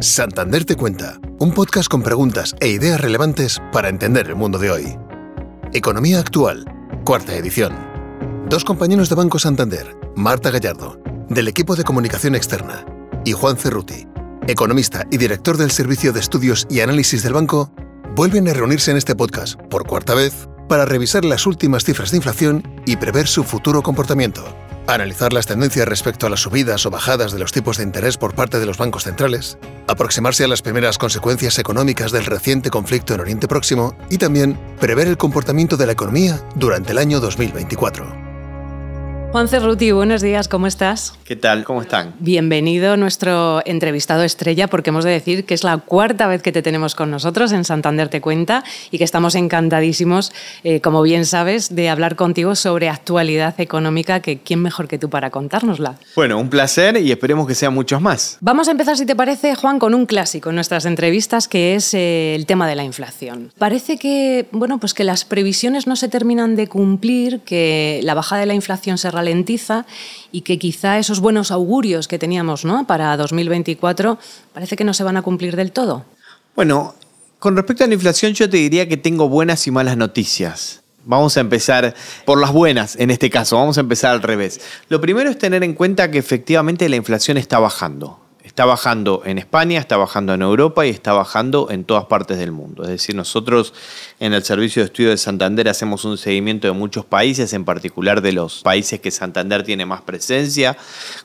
Santander 0.00 0.66
te 0.66 0.76
cuenta, 0.76 1.18
un 1.38 1.52
podcast 1.52 1.88
con 1.88 2.02
preguntas 2.02 2.54
e 2.60 2.68
ideas 2.68 3.00
relevantes 3.00 3.58
para 3.72 3.88
entender 3.88 4.26
el 4.26 4.36
mundo 4.36 4.58
de 4.58 4.70
hoy. 4.70 4.98
Economía 5.72 6.18
actual, 6.18 6.66
cuarta 7.04 7.34
edición. 7.34 7.72
Dos 8.46 8.62
compañeros 8.62 9.08
de 9.08 9.14
Banco 9.14 9.38
Santander, 9.38 9.96
Marta 10.14 10.50
Gallardo, 10.50 11.00
del 11.30 11.48
equipo 11.48 11.76
de 11.76 11.84
comunicación 11.84 12.34
externa, 12.34 12.84
y 13.24 13.32
Juan 13.32 13.56
Cerruti, 13.56 14.06
economista 14.46 15.06
y 15.10 15.16
director 15.16 15.56
del 15.56 15.70
Servicio 15.70 16.12
de 16.12 16.20
Estudios 16.20 16.66
y 16.68 16.80
Análisis 16.80 17.22
del 17.22 17.32
banco, 17.32 17.72
vuelven 18.14 18.48
a 18.48 18.52
reunirse 18.52 18.90
en 18.90 18.98
este 18.98 19.16
podcast 19.16 19.58
por 19.70 19.86
cuarta 19.86 20.14
vez 20.14 20.46
para 20.68 20.84
revisar 20.84 21.24
las 21.24 21.46
últimas 21.46 21.84
cifras 21.84 22.10
de 22.10 22.18
inflación 22.18 22.62
y 22.86 22.96
prever 22.96 23.26
su 23.26 23.44
futuro 23.44 23.82
comportamiento 23.82 24.44
analizar 24.86 25.32
las 25.32 25.46
tendencias 25.46 25.86
respecto 25.86 26.26
a 26.26 26.30
las 26.30 26.40
subidas 26.40 26.86
o 26.86 26.90
bajadas 26.90 27.32
de 27.32 27.38
los 27.38 27.52
tipos 27.52 27.78
de 27.78 27.84
interés 27.84 28.16
por 28.16 28.34
parte 28.34 28.58
de 28.58 28.66
los 28.66 28.78
bancos 28.78 29.04
centrales, 29.04 29.58
aproximarse 29.86 30.44
a 30.44 30.48
las 30.48 30.62
primeras 30.62 30.98
consecuencias 30.98 31.58
económicas 31.58 32.12
del 32.12 32.24
reciente 32.24 32.70
conflicto 32.70 33.14
en 33.14 33.20
Oriente 33.20 33.48
Próximo 33.48 33.96
y 34.10 34.18
también 34.18 34.58
prever 34.80 35.08
el 35.08 35.16
comportamiento 35.16 35.76
de 35.76 35.86
la 35.86 35.92
economía 35.92 36.40
durante 36.54 36.92
el 36.92 36.98
año 36.98 37.20
2024. 37.20 38.25
Juan 39.32 39.48
Cerruti, 39.48 39.90
buenos 39.90 40.22
días, 40.22 40.48
¿cómo 40.48 40.66
estás? 40.66 41.12
¿Qué 41.24 41.36
tal? 41.36 41.64
¿Cómo 41.64 41.82
están? 41.82 42.14
Bienvenido 42.20 42.96
nuestro 42.96 43.60
entrevistado 43.66 44.22
estrella, 44.22 44.68
porque 44.68 44.90
hemos 44.90 45.04
de 45.04 45.10
decir 45.10 45.44
que 45.44 45.52
es 45.52 45.62
la 45.62 45.76
cuarta 45.76 46.26
vez 46.26 46.40
que 46.40 46.52
te 46.52 46.62
tenemos 46.62 46.94
con 46.94 47.10
nosotros 47.10 47.52
en 47.52 47.64
Santander 47.64 48.08
Te 48.08 48.22
Cuenta 48.22 48.64
y 48.90 48.96
que 48.96 49.04
estamos 49.04 49.34
encantadísimos, 49.34 50.32
eh, 50.64 50.80
como 50.80 51.02
bien 51.02 51.26
sabes, 51.26 51.74
de 51.74 51.90
hablar 51.90 52.16
contigo 52.16 52.54
sobre 52.54 52.88
actualidad 52.88 53.60
económica, 53.60 54.20
que 54.20 54.38
quién 54.38 54.62
mejor 54.62 54.88
que 54.88 54.98
tú 54.98 55.10
para 55.10 55.30
contárnosla. 55.30 55.96
Bueno, 56.14 56.38
un 56.38 56.48
placer 56.48 56.96
y 56.96 57.10
esperemos 57.10 57.46
que 57.46 57.54
sean 57.54 57.74
muchos 57.74 58.00
más. 58.00 58.38
Vamos 58.40 58.68
a 58.68 58.70
empezar, 58.70 58.96
si 58.96 59.04
te 59.04 59.16
parece, 59.16 59.54
Juan, 59.54 59.78
con 59.78 59.92
un 59.92 60.06
clásico 60.06 60.48
en 60.48 60.54
nuestras 60.54 60.86
entrevistas, 60.86 61.48
que 61.48 61.74
es 61.74 61.92
eh, 61.92 62.34
el 62.36 62.46
tema 62.46 62.66
de 62.68 62.76
la 62.76 62.84
inflación. 62.84 63.52
Parece 63.58 63.98
que, 63.98 64.46
bueno, 64.52 64.78
pues 64.78 64.94
que 64.94 65.04
las 65.04 65.24
previsiones 65.24 65.86
no 65.86 65.96
se 65.96 66.08
terminan 66.08 66.56
de 66.56 66.68
cumplir, 66.68 67.40
que 67.40 68.00
la 68.02 68.14
bajada 68.14 68.40
de 68.40 68.46
la 68.46 68.54
inflación 68.54 68.96
se 68.96 69.10
realiza 69.22 69.86
y 70.32 70.42
que 70.42 70.58
quizá 70.58 70.98
esos 70.98 71.20
buenos 71.20 71.50
augurios 71.50 72.08
que 72.08 72.18
teníamos 72.18 72.64
¿no? 72.64 72.86
para 72.86 73.16
2024 73.16 74.18
parece 74.52 74.76
que 74.76 74.84
no 74.84 74.94
se 74.94 75.04
van 75.04 75.16
a 75.16 75.22
cumplir 75.22 75.56
del 75.56 75.72
todo. 75.72 76.04
Bueno, 76.54 76.94
con 77.38 77.56
respecto 77.56 77.84
a 77.84 77.86
la 77.86 77.94
inflación 77.94 78.32
yo 78.32 78.48
te 78.48 78.56
diría 78.56 78.88
que 78.88 78.96
tengo 78.96 79.28
buenas 79.28 79.66
y 79.66 79.70
malas 79.70 79.96
noticias. 79.96 80.82
Vamos 81.04 81.36
a 81.36 81.40
empezar 81.40 81.94
por 82.24 82.40
las 82.40 82.52
buenas 82.52 82.96
en 82.96 83.10
este 83.10 83.30
caso, 83.30 83.56
vamos 83.56 83.78
a 83.78 83.80
empezar 83.80 84.12
al 84.12 84.22
revés. 84.22 84.60
Lo 84.88 85.00
primero 85.00 85.30
es 85.30 85.38
tener 85.38 85.62
en 85.62 85.74
cuenta 85.74 86.10
que 86.10 86.18
efectivamente 86.18 86.88
la 86.88 86.96
inflación 86.96 87.36
está 87.36 87.58
bajando. 87.58 88.25
Está 88.46 88.64
bajando 88.64 89.22
en 89.24 89.38
España, 89.38 89.80
está 89.80 89.96
bajando 89.96 90.32
en 90.32 90.40
Europa 90.40 90.86
y 90.86 90.90
está 90.90 91.12
bajando 91.12 91.68
en 91.68 91.82
todas 91.84 92.04
partes 92.04 92.38
del 92.38 92.52
mundo. 92.52 92.84
Es 92.84 92.90
decir, 92.90 93.16
nosotros 93.16 93.74
en 94.20 94.32
el 94.34 94.44
Servicio 94.44 94.82
de 94.82 94.86
Estudio 94.86 95.10
de 95.10 95.16
Santander 95.16 95.68
hacemos 95.68 96.04
un 96.04 96.16
seguimiento 96.16 96.68
de 96.68 96.72
muchos 96.72 97.04
países, 97.04 97.52
en 97.52 97.64
particular 97.64 98.22
de 98.22 98.32
los 98.32 98.62
países 98.62 99.00
que 99.00 99.10
Santander 99.10 99.64
tiene 99.64 99.84
más 99.84 100.02
presencia, 100.02 100.76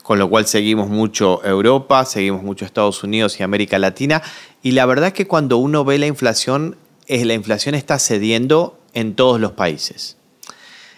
con 0.02 0.18
lo 0.18 0.28
cual 0.28 0.48
seguimos 0.48 0.88
mucho 0.88 1.40
Europa, 1.44 2.04
seguimos 2.04 2.42
mucho 2.42 2.64
Estados 2.64 3.04
Unidos 3.04 3.38
y 3.38 3.44
América 3.44 3.78
Latina. 3.78 4.20
Y 4.60 4.72
la 4.72 4.84
verdad 4.84 5.06
es 5.06 5.14
que 5.14 5.28
cuando 5.28 5.58
uno 5.58 5.84
ve 5.84 5.98
la 5.98 6.08
inflación, 6.08 6.76
la 7.06 7.34
inflación 7.34 7.76
está 7.76 8.00
cediendo 8.00 8.80
en 8.94 9.14
todos 9.14 9.40
los 9.40 9.52
países. 9.52 10.16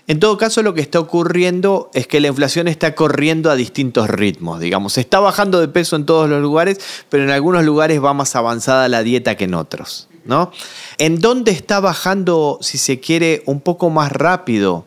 En 0.07 0.21
todo 0.21 0.37
caso, 0.37 0.63
lo 0.63 0.75
que 0.75 0.83
está 0.83 1.01
ocurriendo 1.01 1.91
es 1.95 2.07
que 2.07 2.21
la 2.21 2.29
inflación 2.29 2.69
está 2.69 2.95
corriendo 2.95 3.51
a 3.51 3.55
distintos 3.55 4.11
ritmos, 4.11 4.61
digamos. 4.61 4.99
Está 4.99 5.19
bajando 5.19 5.61
de 5.61 5.69
peso 5.69 5.97
en 5.97 6.05
todos 6.05 6.29
los 6.29 6.43
lugares, 6.43 6.79
pero 7.09 7.25
en 7.25 7.31
algunos 7.31 7.65
lugares 7.65 8.03
va 8.03 8.13
más 8.13 8.37
avanzada 8.37 8.89
la 8.89 9.03
dieta 9.03 9.37
que 9.37 9.45
en 9.45 9.55
otros. 9.55 10.09
¿no? 10.25 10.51
En 10.99 11.21
dónde 11.21 11.51
está 11.51 11.81
bajando, 11.81 12.59
si 12.61 12.79
se 12.79 13.01
quiere, 13.01 13.43
un 13.47 13.61
poco 13.61 13.91
más 13.91 14.11
rápido 14.11 14.87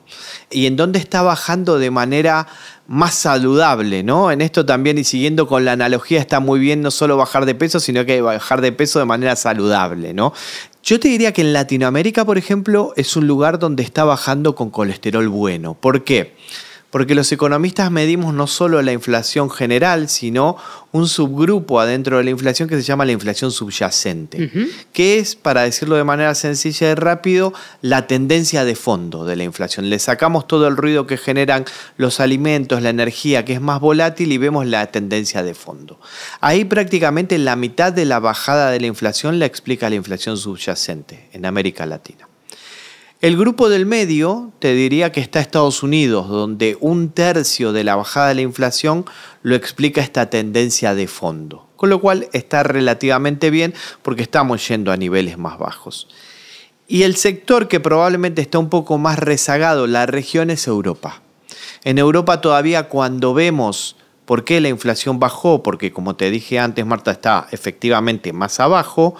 y 0.49 0.65
en 0.65 0.75
dónde 0.75 0.99
está 0.99 1.21
bajando 1.21 1.77
de 1.77 1.91
manera 1.91 2.47
más 2.87 3.13
saludable, 3.15 4.01
¿no? 4.01 4.31
En 4.31 4.41
esto 4.41 4.65
también 4.65 4.97
y 4.97 5.03
siguiendo 5.03 5.45
con 5.45 5.65
la 5.65 5.73
analogía 5.73 6.19
está 6.19 6.39
muy 6.39 6.59
bien 6.59 6.81
no 6.81 6.89
solo 6.89 7.17
bajar 7.17 7.45
de 7.45 7.53
peso, 7.53 7.79
sino 7.79 8.05
que 8.05 8.21
bajar 8.21 8.61
de 8.61 8.71
peso 8.71 8.99
de 8.99 9.05
manera 9.05 9.35
saludable, 9.35 10.13
¿no? 10.13 10.33
Yo 10.87 11.01
te 11.01 11.09
diría 11.09 11.33
que 11.33 11.41
en 11.41 11.51
Latinoamérica, 11.51 12.23
por 12.23 12.37
ejemplo, 12.37 12.93
es 12.95 13.17
un 13.17 13.27
lugar 13.27 13.59
donde 13.59 13.83
está 13.83 14.05
bajando 14.05 14.55
con 14.55 14.69
colesterol 14.69 15.27
bueno. 15.27 15.73
¿Por 15.73 16.05
qué? 16.05 16.33
Porque 16.89 17.15
los 17.15 17.31
economistas 17.31 17.91
medimos 17.91 18.33
no 18.33 18.47
solo 18.47 18.81
la 18.81 18.93
inflación 18.93 19.49
general, 19.49 20.07
sino 20.07 20.57
un 20.91 21.07
subgrupo 21.07 21.79
adentro 21.79 22.17
de 22.17 22.23
la 22.23 22.29
inflación 22.29 22.69
que 22.69 22.75
se 22.75 22.81
llama 22.81 23.05
la 23.05 23.11
inflación 23.11 23.51
subyacente, 23.51 24.49
que 24.93 25.19
es, 25.19 25.35
para 25.35 25.63
decirlo 25.63 25.95
de 25.95 26.03
manera 26.03 26.33
sencilla 26.33 26.91
y 26.91 26.95
rápido, 26.95 27.53
la 27.81 28.07
tendencia 28.07 28.63
de 28.63 28.75
fondo 28.75 29.25
de 29.25 29.35
la 29.35 29.43
inflación. 29.43 29.89
Le 29.89 29.99
sacamos 29.99 30.47
todo 30.47 30.67
el 30.67 30.77
ruido 30.77 31.07
que 31.07 31.17
generan 31.17 31.65
los 31.97 32.19
alimentos, 32.19 32.81
la 32.81 32.89
energía, 32.89 33.43
que 33.43 33.53
es 33.53 33.61
más 33.61 33.81
volátil, 33.81 34.31
y 34.31 34.37
vemos 34.37 34.65
la 34.65 34.85
tendencia 34.87 35.43
de 35.43 35.53
fondo. 35.53 35.99
Ahí 36.39 36.63
prácticamente 36.63 37.37
la 37.37 37.55
mitad 37.55 37.91
de 37.91 38.05
la 38.05 38.19
bajada 38.19 38.71
de 38.71 38.79
la 38.79 38.87
inflación 38.87 39.39
la 39.39 39.45
explica 39.45 39.89
la 39.89 39.95
inflación 39.95 40.37
subyacente 40.37 41.29
en 41.33 41.45
América 41.45 41.85
Latina. 41.85 42.26
El 43.19 43.35
grupo 43.35 43.67
del 43.67 43.87
medio 43.87 44.51
te 44.59 44.75
diría 44.75 45.11
que 45.11 45.21
está 45.21 45.39
Estados 45.39 45.81
Unidos, 45.81 46.29
donde 46.29 46.77
un 46.79 47.09
tercio 47.09 47.73
de 47.73 47.83
la 47.83 47.95
bajada 47.95 48.27
de 48.27 48.35
la 48.35 48.41
inflación 48.41 49.05
lo 49.41 49.55
explica 49.55 50.01
esta 50.01 50.29
tendencia 50.29 50.93
de 50.93 51.07
fondo, 51.07 51.67
con 51.77 51.89
lo 51.89 51.99
cual 51.99 52.27
está 52.33 52.61
relativamente 52.61 53.49
bien 53.49 53.73
porque 54.03 54.21
estamos 54.21 54.67
yendo 54.67 54.91
a 54.91 54.97
niveles 54.97 55.39
más 55.39 55.57
bajos. 55.57 56.07
Y 56.87 57.03
el 57.03 57.15
sector 57.15 57.67
que 57.67 57.79
probablemente 57.79 58.43
está 58.43 58.59
un 58.59 58.69
poco 58.69 58.99
más 58.99 59.17
rezagado, 59.17 59.87
la 59.87 60.05
región 60.05 60.51
es 60.51 60.67
Europa. 60.67 61.23
En 61.83 61.97
Europa 61.97 62.39
todavía 62.39 62.87
cuando 62.87 63.33
vemos 63.33 63.95
por 64.25 64.43
qué 64.43 64.61
la 64.61 64.69
inflación 64.69 65.19
bajó, 65.19 65.63
porque 65.63 65.91
como 65.91 66.15
te 66.15 66.29
dije 66.29 66.59
antes, 66.59 66.85
Marta 66.85 67.11
está 67.11 67.47
efectivamente 67.49 68.31
más 68.31 68.59
abajo, 68.59 69.15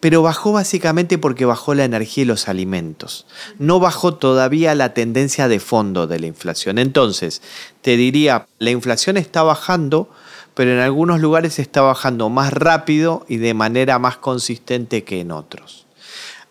pero 0.00 0.22
bajó 0.22 0.52
básicamente 0.52 1.18
porque 1.18 1.44
bajó 1.44 1.74
la 1.74 1.84
energía 1.84 2.22
y 2.22 2.26
los 2.26 2.48
alimentos. 2.48 3.26
No 3.58 3.80
bajó 3.80 4.14
todavía 4.14 4.74
la 4.74 4.94
tendencia 4.94 5.48
de 5.48 5.60
fondo 5.60 6.06
de 6.06 6.20
la 6.20 6.26
inflación. 6.26 6.78
Entonces, 6.78 7.42
te 7.82 7.96
diría, 7.96 8.46
la 8.58 8.70
inflación 8.70 9.16
está 9.16 9.42
bajando, 9.42 10.10
pero 10.54 10.72
en 10.72 10.78
algunos 10.78 11.20
lugares 11.20 11.58
está 11.58 11.82
bajando 11.82 12.28
más 12.28 12.52
rápido 12.52 13.24
y 13.28 13.38
de 13.38 13.54
manera 13.54 13.98
más 13.98 14.16
consistente 14.16 15.04
que 15.04 15.20
en 15.20 15.30
otros. 15.30 15.86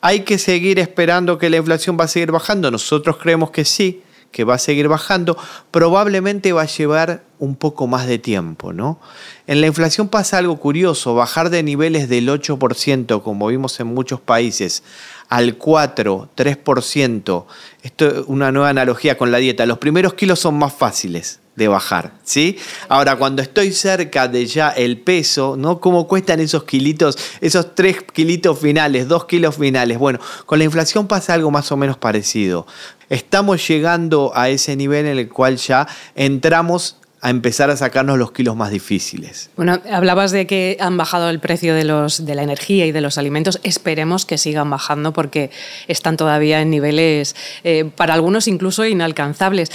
¿Hay 0.02 0.22
que 0.22 0.38
seguir 0.38 0.80
esperando 0.80 1.38
que 1.38 1.50
la 1.50 1.58
inflación 1.58 1.98
va 2.00 2.06
a 2.06 2.08
seguir 2.08 2.32
bajando? 2.32 2.70
Nosotros 2.70 3.18
creemos 3.18 3.52
que 3.52 3.66
sí, 3.66 4.04
que 4.32 4.44
va 4.44 4.56
a 4.56 4.60
seguir 4.60 4.88
bajando, 4.88 5.38
probablemente 5.72 6.52
va 6.52 6.64
a 6.64 6.68
llevar 6.68 7.24
un 7.40 7.56
poco 7.56 7.88
más 7.88 8.08
de 8.08 8.18
tiempo, 8.20 8.74
¿no? 8.74 9.00
En 9.48 9.62
la 9.62 9.68
inflación 9.68 10.08
pasa 10.08 10.38
algo 10.38 10.58
curioso, 10.58 11.16
bajar 11.16 11.50
de 11.50 11.64
niveles 11.64 12.10
del 12.10 12.30
8%, 12.30 13.22
como 13.22 13.48
vimos 13.48 13.80
en 13.80 13.88
muchos 13.88 14.20
países, 14.20 14.84
al 15.30 15.58
4, 15.58 16.30
3%, 16.36 17.46
esto 17.82 18.08
es 18.08 18.24
una 18.28 18.52
nueva 18.52 18.70
analogía 18.70 19.18
con 19.18 19.32
la 19.32 19.40
dieta, 19.40 19.66
los 19.66 19.80
primeros 19.80 20.14
kilos 20.14 20.40
son 20.40 20.56
más 20.56 20.74
fáciles, 20.74 21.40
de 21.56 21.68
bajar, 21.68 22.12
¿sí? 22.24 22.58
Ahora, 22.90 23.16
cuando 23.16 23.42
estoy 23.42 23.72
cerca 23.72 24.28
de 24.28 24.46
ya 24.46 24.70
el 24.70 25.00
peso, 25.00 25.56
¿no? 25.58 25.80
¿Cómo 25.80 26.08
cuestan 26.08 26.42
esos 26.42 26.66
kilitos, 26.66 27.18
esos 27.42 27.74
3 27.74 28.04
kilitos 28.14 28.60
finales, 28.60 29.08
2 29.08 29.26
kilos 29.26 29.56
finales? 29.56 29.98
Bueno, 29.98 30.20
con 30.46 30.60
la 30.60 30.66
inflación 30.66 31.08
pasa 31.08 31.34
algo 31.34 31.52
más 31.52 31.72
o 31.72 31.78
menos 31.78 31.98
parecido. 31.98 32.68
Estamos 33.10 33.66
llegando 33.68 34.32
a 34.36 34.50
ese 34.50 34.76
nivel 34.76 35.06
en 35.06 35.18
el 35.18 35.30
cual 35.30 35.58
ya 35.58 35.88
entramos 36.16 36.98
a 37.26 37.32
empezar 37.32 37.72
a 37.72 37.76
sacarnos 37.76 38.20
los 38.20 38.32
kilos 38.32 38.56
más 38.56 38.70
difíciles. 38.70 39.50
Bueno, 39.56 39.82
hablabas 39.92 40.30
de 40.30 40.46
que 40.46 40.78
han 40.80 40.96
bajado 40.96 41.32
el 41.32 41.40
precio 41.40 41.74
de, 41.74 41.84
los, 41.84 42.24
de 42.24 42.36
la 42.36 42.44
energía 42.44 42.86
y 42.86 42.92
de 42.92 43.02
los 43.02 43.18
alimentos. 43.18 43.60
Esperemos 43.64 44.28
que 44.28 44.38
sigan 44.38 44.70
bajando 44.70 45.12
porque 45.12 45.50
están 45.88 46.18
todavía 46.18 46.62
en 46.62 46.70
niveles, 46.70 47.36
eh, 47.64 47.86
para 47.96 48.14
algunos 48.14 48.48
incluso 48.48 48.86
inalcanzables. 48.86 49.72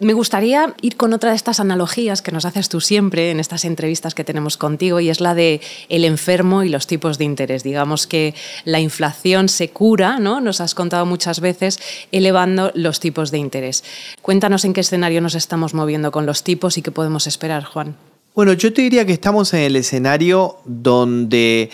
Me 0.00 0.14
gustaría 0.14 0.74
ir 0.80 0.96
con 0.96 1.12
otra 1.12 1.30
de 1.30 1.36
estas 1.36 1.60
analogías 1.60 2.22
que 2.22 2.32
nos 2.32 2.46
haces 2.46 2.70
tú 2.70 2.80
siempre 2.80 3.30
en 3.30 3.38
estas 3.38 3.66
entrevistas 3.66 4.14
que 4.14 4.24
tenemos 4.24 4.56
contigo 4.56 4.98
y 4.98 5.10
es 5.10 5.20
la 5.20 5.34
de 5.34 5.60
el 5.90 6.06
enfermo 6.06 6.62
y 6.62 6.70
los 6.70 6.86
tipos 6.86 7.18
de 7.18 7.26
interés. 7.26 7.62
Digamos 7.62 8.06
que 8.06 8.34
la 8.64 8.80
inflación 8.80 9.50
se 9.50 9.68
cura, 9.68 10.18
¿no? 10.18 10.40
Nos 10.40 10.62
has 10.62 10.74
contado 10.74 11.04
muchas 11.04 11.40
veces 11.40 11.78
elevando 12.12 12.72
los 12.74 12.98
tipos 12.98 13.30
de 13.30 13.38
interés. 13.38 13.84
Cuéntanos 14.22 14.64
en 14.64 14.72
qué 14.72 14.80
escenario 14.80 15.20
nos 15.20 15.34
estamos 15.34 15.74
moviendo 15.74 16.10
con 16.10 16.24
los 16.24 16.44
tipos 16.44 16.78
y 16.78 16.82
qué 16.82 16.90
podemos 16.90 17.26
esperar, 17.26 17.64
Juan. 17.64 17.94
Bueno, 18.34 18.54
yo 18.54 18.72
te 18.72 18.80
diría 18.80 19.04
que 19.04 19.12
estamos 19.12 19.52
en 19.52 19.60
el 19.60 19.76
escenario 19.76 20.56
donde 20.64 21.68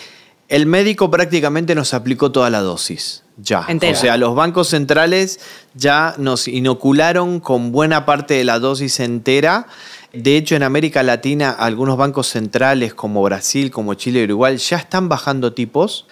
el 0.49 0.65
médico 0.65 1.11
prácticamente 1.11 1.75
nos 1.75 1.93
aplicó 1.93 2.31
toda 2.31 2.49
la 2.49 2.61
dosis. 2.61 3.23
Ya. 3.37 3.67
O 3.69 3.95
sea, 3.95 4.17
los 4.17 4.33
bancos 4.33 4.69
centrales 4.69 5.39
ya 5.75 6.15
nos 6.17 6.47
inocularon 6.47 7.39
con 7.39 7.71
buena 7.71 8.05
parte 8.05 8.33
de 8.33 8.43
la 8.43 8.59
dosis 8.59 8.99
entera. 8.99 9.67
De 10.13 10.37
hecho, 10.37 10.55
en 10.55 10.63
América 10.63 11.03
Latina, 11.03 11.51
algunos 11.51 11.97
bancos 11.97 12.27
centrales 12.27 12.93
como 12.93 13.21
Brasil, 13.21 13.69
como 13.69 13.93
Chile 13.93 14.21
y 14.21 14.23
Uruguay 14.23 14.57
ya 14.57 14.77
están 14.77 15.09
bajando 15.09 15.53
tipos. 15.53 16.07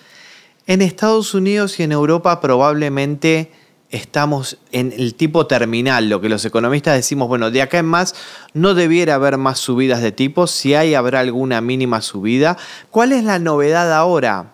En 0.68 0.82
Estados 0.82 1.34
Unidos 1.34 1.80
y 1.80 1.84
en 1.84 1.92
Europa 1.92 2.42
probablemente 2.42 3.52
estamos 3.96 4.58
en 4.72 4.94
el 4.96 5.16
tipo 5.16 5.48
terminal, 5.48 6.10
lo 6.10 6.22
que 6.22 6.30
los 6.30 6.46
economistas 6.46 6.96
decimos, 6.96 7.28
bueno, 7.28 7.50
de 7.52 7.62
acá 7.62 7.80
en 7.80 7.86
más 7.86 8.16
no 8.54 8.74
debiera 8.74 9.16
haber 9.16 9.38
más 9.38 9.60
subidas 9.60 10.02
de 10.02 10.12
tipos, 10.12 10.52
si 10.52 10.74
hay 10.74 10.94
habrá 10.94 11.22
alguna 11.22 11.62
mínima 11.62 12.02
subida. 12.02 12.58
¿Cuál 12.92 13.14
es 13.14 13.24
la 13.24 13.40
novedad 13.40 13.94
ahora? 13.94 14.52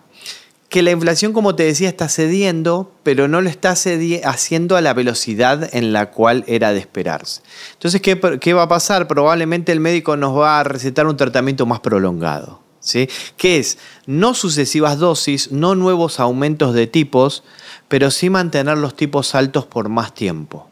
Que 0.68 0.82
la 0.82 0.90
inflación, 0.90 1.34
como 1.34 1.54
te 1.54 1.64
decía, 1.64 1.88
está 1.88 2.08
cediendo, 2.08 2.90
pero 3.02 3.28
no 3.28 3.42
lo 3.42 3.50
está 3.50 3.74
haciendo 4.24 4.76
a 4.76 4.80
la 4.80 4.94
velocidad 4.94 5.68
en 5.74 5.92
la 5.92 6.10
cual 6.10 6.44
era 6.46 6.72
de 6.72 6.78
esperarse. 6.78 7.42
Entonces, 7.74 8.00
¿qué, 8.00 8.18
¿qué 8.40 8.54
va 8.54 8.62
a 8.62 8.68
pasar? 8.68 9.06
Probablemente 9.06 9.72
el 9.72 9.80
médico 9.80 10.16
nos 10.16 10.34
va 10.38 10.60
a 10.60 10.64
recetar 10.64 11.06
un 11.06 11.18
tratamiento 11.18 11.66
más 11.66 11.80
prolongado. 11.80 12.61
¿Sí? 12.82 13.08
que 13.36 13.58
es 13.58 13.78
no 14.06 14.34
sucesivas 14.34 14.98
dosis, 14.98 15.52
no 15.52 15.76
nuevos 15.76 16.18
aumentos 16.18 16.74
de 16.74 16.88
tipos, 16.88 17.44
pero 17.86 18.10
sí 18.10 18.28
mantener 18.28 18.76
los 18.76 18.96
tipos 18.96 19.36
altos 19.36 19.66
por 19.66 19.88
más 19.88 20.14
tiempo. 20.14 20.68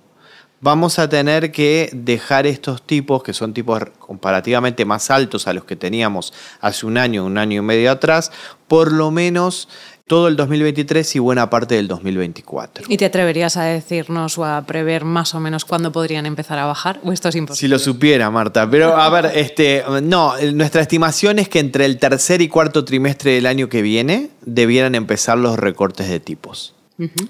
Vamos 0.62 0.98
a 0.98 1.08
tener 1.08 1.52
que 1.52 1.88
dejar 1.94 2.46
estos 2.46 2.82
tipos, 2.82 3.22
que 3.22 3.32
son 3.32 3.54
tipos 3.54 3.80
comparativamente 3.98 4.84
más 4.84 5.10
altos 5.10 5.46
a 5.46 5.54
los 5.54 5.64
que 5.64 5.74
teníamos 5.74 6.34
hace 6.60 6.84
un 6.84 6.98
año, 6.98 7.24
un 7.24 7.38
año 7.38 7.62
y 7.62 7.64
medio 7.64 7.90
atrás, 7.90 8.30
por 8.68 8.92
lo 8.92 9.10
menos 9.10 9.68
todo 10.10 10.26
el 10.26 10.34
2023 10.34 11.14
y 11.14 11.18
buena 11.20 11.48
parte 11.50 11.76
del 11.76 11.86
2024. 11.86 12.86
¿Y 12.88 12.96
te 12.96 13.04
atreverías 13.04 13.56
a 13.56 13.62
decirnos 13.62 14.38
o 14.38 14.44
a 14.44 14.60
prever 14.62 15.04
más 15.04 15.36
o 15.36 15.40
menos 15.40 15.64
cuándo 15.64 15.92
podrían 15.92 16.26
empezar 16.26 16.58
a 16.58 16.66
bajar? 16.66 16.98
¿O 17.04 17.12
esto 17.12 17.28
es 17.28 17.36
imposible? 17.36 17.60
Si 17.60 17.68
lo 17.68 17.78
supiera, 17.78 18.28
Marta. 18.28 18.68
Pero 18.68 18.96
a 18.96 19.08
ver, 19.08 19.30
este, 19.36 19.84
no, 20.02 20.34
nuestra 20.52 20.82
estimación 20.82 21.38
es 21.38 21.48
que 21.48 21.60
entre 21.60 21.84
el 21.84 22.00
tercer 22.00 22.42
y 22.42 22.48
cuarto 22.48 22.84
trimestre 22.84 23.34
del 23.34 23.46
año 23.46 23.68
que 23.68 23.82
viene 23.82 24.30
debieran 24.44 24.96
empezar 24.96 25.38
los 25.38 25.56
recortes 25.56 26.08
de 26.08 26.18
tipos. 26.18 26.74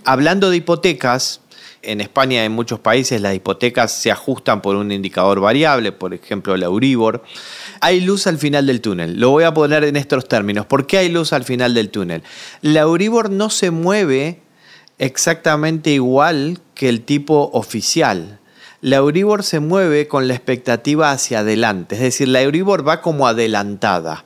Hablando 0.06 0.48
de 0.48 0.56
hipotecas, 0.56 1.42
en 1.82 2.00
España 2.00 2.44
en 2.44 2.52
muchos 2.52 2.80
países 2.80 3.20
las 3.20 3.34
hipotecas 3.34 3.92
se 3.92 4.10
ajustan 4.10 4.62
por 4.62 4.76
un 4.76 4.92
indicador 4.92 5.40
variable, 5.40 5.92
por 5.92 6.14
ejemplo 6.14 6.54
el 6.54 6.62
Euribor. 6.62 7.22
Hay 7.80 8.00
luz 8.00 8.26
al 8.26 8.38
final 8.38 8.66
del 8.66 8.80
túnel. 8.80 9.18
Lo 9.18 9.30
voy 9.30 9.44
a 9.44 9.54
poner 9.54 9.84
en 9.84 9.96
estos 9.96 10.28
términos. 10.28 10.66
¿Por 10.66 10.86
qué 10.86 10.98
hay 10.98 11.08
luz 11.08 11.32
al 11.32 11.44
final 11.44 11.74
del 11.74 11.90
túnel? 11.90 12.22
La 12.60 12.80
Euribor 12.80 13.30
no 13.30 13.50
se 13.50 13.70
mueve 13.70 14.40
exactamente 14.98 15.90
igual 15.90 16.58
que 16.74 16.88
el 16.88 17.02
tipo 17.02 17.50
oficial. 17.52 18.38
La 18.82 18.96
Euribor 18.96 19.42
se 19.42 19.60
mueve 19.60 20.08
con 20.08 20.28
la 20.28 20.34
expectativa 20.34 21.10
hacia 21.10 21.40
adelante, 21.40 21.96
es 21.96 22.00
decir, 22.00 22.28
la 22.28 22.40
Euribor 22.40 22.86
va 22.86 23.02
como 23.02 23.26
adelantada. 23.26 24.24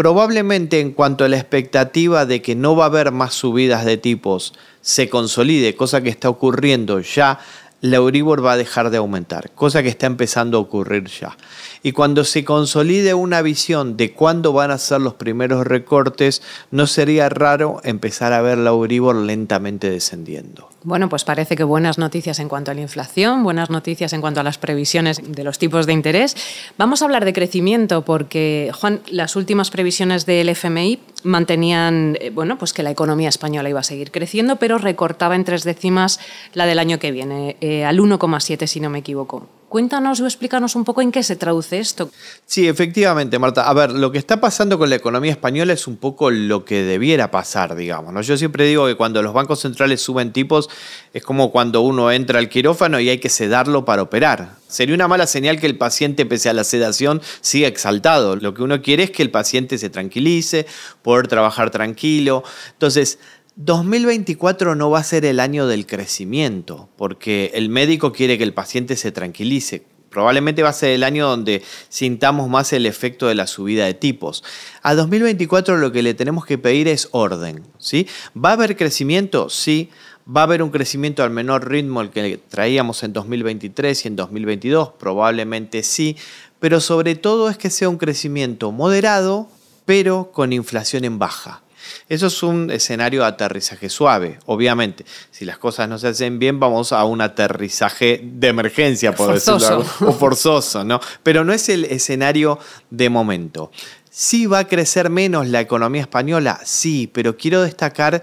Probablemente 0.00 0.80
en 0.80 0.92
cuanto 0.92 1.26
a 1.26 1.28
la 1.28 1.36
expectativa 1.36 2.24
de 2.24 2.40
que 2.40 2.54
no 2.54 2.74
va 2.74 2.84
a 2.84 2.86
haber 2.86 3.12
más 3.12 3.34
subidas 3.34 3.84
de 3.84 3.98
tipos 3.98 4.54
se 4.80 5.10
consolide, 5.10 5.76
cosa 5.76 6.00
que 6.00 6.08
está 6.08 6.30
ocurriendo 6.30 7.00
ya, 7.00 7.38
la 7.82 7.96
Euribor 7.96 8.42
va 8.42 8.52
a 8.52 8.56
dejar 8.56 8.88
de 8.88 8.96
aumentar, 8.96 9.50
cosa 9.50 9.82
que 9.82 9.90
está 9.90 10.06
empezando 10.06 10.56
a 10.56 10.62
ocurrir 10.62 11.04
ya. 11.08 11.36
Y 11.82 11.92
cuando 11.92 12.24
se 12.24 12.46
consolide 12.46 13.12
una 13.12 13.42
visión 13.42 13.98
de 13.98 14.14
cuándo 14.14 14.54
van 14.54 14.70
a 14.70 14.78
ser 14.78 15.02
los 15.02 15.12
primeros 15.12 15.66
recortes, 15.66 16.40
no 16.70 16.86
sería 16.86 17.28
raro 17.28 17.82
empezar 17.84 18.32
a 18.32 18.40
ver 18.40 18.56
la 18.56 18.70
Euribor 18.70 19.16
lentamente 19.16 19.90
descendiendo. 19.90 20.70
Bueno, 20.82 21.10
pues 21.10 21.24
parece 21.24 21.56
que 21.56 21.64
buenas 21.64 21.98
noticias 21.98 22.38
en 22.38 22.48
cuanto 22.48 22.70
a 22.70 22.74
la 22.74 22.80
inflación, 22.80 23.42
buenas 23.42 23.68
noticias 23.68 24.14
en 24.14 24.22
cuanto 24.22 24.40
a 24.40 24.42
las 24.42 24.56
previsiones 24.56 25.20
de 25.22 25.44
los 25.44 25.58
tipos 25.58 25.86
de 25.86 25.92
interés. 25.92 26.34
Vamos 26.78 27.02
a 27.02 27.04
hablar 27.04 27.26
de 27.26 27.34
crecimiento 27.34 28.02
porque, 28.02 28.70
Juan, 28.72 29.00
las 29.10 29.36
últimas 29.36 29.70
previsiones 29.70 30.24
del 30.24 30.48
FMI 30.48 30.98
mantenían, 31.22 32.16
eh, 32.18 32.30
bueno, 32.30 32.56
pues 32.56 32.72
que 32.72 32.82
la 32.82 32.90
economía 32.90 33.28
española 33.28 33.68
iba 33.68 33.80
a 33.80 33.84
seguir 33.84 34.10
creciendo, 34.10 34.56
pero 34.56 34.78
recortaba 34.78 35.36
en 35.36 35.44
tres 35.44 35.64
décimas 35.64 36.18
la 36.54 36.64
del 36.64 36.78
año 36.78 36.98
que 36.98 37.12
viene, 37.12 37.58
eh, 37.60 37.84
al 37.84 38.00
1,7 38.00 38.66
si 38.66 38.80
no 38.80 38.88
me 38.88 39.00
equivoco. 39.00 39.59
Cuéntanos 39.70 40.18
o 40.18 40.26
explícanos 40.26 40.74
un 40.74 40.82
poco 40.82 41.00
en 41.00 41.12
qué 41.12 41.22
se 41.22 41.36
traduce 41.36 41.78
esto. 41.78 42.10
Sí, 42.44 42.66
efectivamente, 42.66 43.38
Marta. 43.38 43.68
A 43.68 43.72
ver, 43.72 43.92
lo 43.92 44.10
que 44.10 44.18
está 44.18 44.40
pasando 44.40 44.80
con 44.80 44.90
la 44.90 44.96
economía 44.96 45.30
española 45.30 45.72
es 45.72 45.86
un 45.86 45.96
poco 45.96 46.28
lo 46.32 46.64
que 46.64 46.82
debiera 46.82 47.30
pasar, 47.30 47.76
digamos. 47.76 48.12
¿no? 48.12 48.20
Yo 48.20 48.36
siempre 48.36 48.66
digo 48.66 48.88
que 48.88 48.96
cuando 48.96 49.22
los 49.22 49.32
bancos 49.32 49.60
centrales 49.60 50.00
suben 50.00 50.32
tipos 50.32 50.68
es 51.14 51.22
como 51.22 51.52
cuando 51.52 51.82
uno 51.82 52.10
entra 52.10 52.40
al 52.40 52.48
quirófano 52.48 52.98
y 52.98 53.10
hay 53.10 53.18
que 53.18 53.28
sedarlo 53.28 53.84
para 53.84 54.02
operar. 54.02 54.56
Sería 54.66 54.96
una 54.96 55.06
mala 55.06 55.28
señal 55.28 55.60
que 55.60 55.66
el 55.66 55.78
paciente, 55.78 56.26
pese 56.26 56.48
a 56.48 56.52
la 56.52 56.64
sedación, 56.64 57.22
siga 57.40 57.68
exaltado. 57.68 58.34
Lo 58.34 58.54
que 58.54 58.64
uno 58.64 58.82
quiere 58.82 59.04
es 59.04 59.12
que 59.12 59.22
el 59.22 59.30
paciente 59.30 59.78
se 59.78 59.88
tranquilice, 59.88 60.66
poder 61.02 61.28
trabajar 61.28 61.70
tranquilo. 61.70 62.42
Entonces, 62.72 63.20
2024 63.62 64.74
no 64.74 64.88
va 64.88 65.00
a 65.00 65.04
ser 65.04 65.26
el 65.26 65.38
año 65.38 65.66
del 65.66 65.86
crecimiento, 65.86 66.88
porque 66.96 67.50
el 67.52 67.68
médico 67.68 68.10
quiere 68.10 68.38
que 68.38 68.44
el 68.44 68.54
paciente 68.54 68.96
se 68.96 69.12
tranquilice. 69.12 69.84
Probablemente 70.08 70.62
va 70.62 70.70
a 70.70 70.72
ser 70.72 70.92
el 70.92 71.04
año 71.04 71.28
donde 71.28 71.62
sintamos 71.90 72.48
más 72.48 72.72
el 72.72 72.86
efecto 72.86 73.26
de 73.26 73.34
la 73.34 73.46
subida 73.46 73.84
de 73.84 73.92
tipos. 73.92 74.42
A 74.80 74.94
2024 74.94 75.76
lo 75.76 75.92
que 75.92 76.02
le 76.02 76.14
tenemos 76.14 76.46
que 76.46 76.56
pedir 76.56 76.88
es 76.88 77.08
orden. 77.10 77.62
¿sí? 77.76 78.06
¿Va 78.34 78.48
a 78.48 78.52
haber 78.54 78.78
crecimiento? 78.78 79.50
Sí. 79.50 79.90
¿Va 80.26 80.40
a 80.40 80.44
haber 80.44 80.62
un 80.62 80.70
crecimiento 80.70 81.22
al 81.22 81.30
menor 81.30 81.68
ritmo 81.68 82.00
el 82.00 82.08
que 82.08 82.40
traíamos 82.48 83.02
en 83.02 83.12
2023 83.12 84.06
y 84.06 84.08
en 84.08 84.16
2022? 84.16 84.92
Probablemente 84.98 85.82
sí. 85.82 86.16
Pero 86.60 86.80
sobre 86.80 87.14
todo 87.14 87.50
es 87.50 87.58
que 87.58 87.68
sea 87.68 87.90
un 87.90 87.98
crecimiento 87.98 88.72
moderado, 88.72 89.48
pero 89.84 90.32
con 90.32 90.54
inflación 90.54 91.04
en 91.04 91.18
baja. 91.18 91.62
Eso 92.08 92.26
es 92.28 92.42
un 92.42 92.70
escenario 92.70 93.20
de 93.20 93.28
aterrizaje 93.28 93.88
suave, 93.88 94.38
obviamente. 94.46 95.04
Si 95.30 95.44
las 95.44 95.58
cosas 95.58 95.88
no 95.88 95.98
se 95.98 96.08
hacen 96.08 96.38
bien, 96.38 96.60
vamos 96.60 96.92
a 96.92 97.04
un 97.04 97.20
aterrizaje 97.20 98.20
de 98.22 98.48
emergencia, 98.48 99.14
por 99.14 99.34
decirlo 99.34 99.84
o 100.00 100.12
forzoso, 100.12 100.84
¿no? 100.84 101.00
Pero 101.22 101.44
no 101.44 101.52
es 101.52 101.68
el 101.68 101.84
escenario 101.84 102.58
de 102.90 103.10
momento. 103.10 103.70
¿Sí 104.10 104.46
va 104.46 104.60
a 104.60 104.66
crecer 104.66 105.08
menos 105.08 105.48
la 105.48 105.60
economía 105.60 106.02
española? 106.02 106.60
Sí, 106.64 107.08
pero 107.12 107.36
quiero 107.36 107.62
destacar 107.62 108.22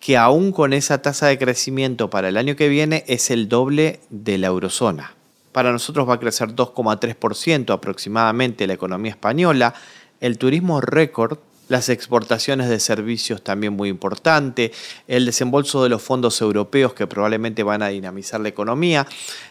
que 0.00 0.16
aún 0.16 0.52
con 0.52 0.72
esa 0.72 1.02
tasa 1.02 1.26
de 1.26 1.38
crecimiento 1.38 2.10
para 2.10 2.28
el 2.28 2.36
año 2.36 2.56
que 2.56 2.68
viene 2.68 3.04
es 3.06 3.30
el 3.30 3.48
doble 3.48 4.00
de 4.10 4.38
la 4.38 4.48
eurozona. 4.48 5.14
Para 5.52 5.72
nosotros 5.72 6.08
va 6.08 6.14
a 6.14 6.20
crecer 6.20 6.54
2,3% 6.54 7.72
aproximadamente 7.72 8.66
la 8.66 8.74
economía 8.74 9.12
española. 9.12 9.74
El 10.20 10.38
turismo 10.38 10.80
récord 10.80 11.38
las 11.68 11.88
exportaciones 11.88 12.68
de 12.68 12.80
servicios 12.80 13.42
también 13.42 13.74
muy 13.74 13.88
importante, 13.88 14.72
el 15.06 15.26
desembolso 15.26 15.82
de 15.82 15.88
los 15.88 16.02
fondos 16.02 16.40
europeos 16.40 16.94
que 16.94 17.06
probablemente 17.06 17.62
van 17.62 17.82
a 17.82 17.88
dinamizar 17.88 18.40
la 18.40 18.48
economía, 18.48 19.06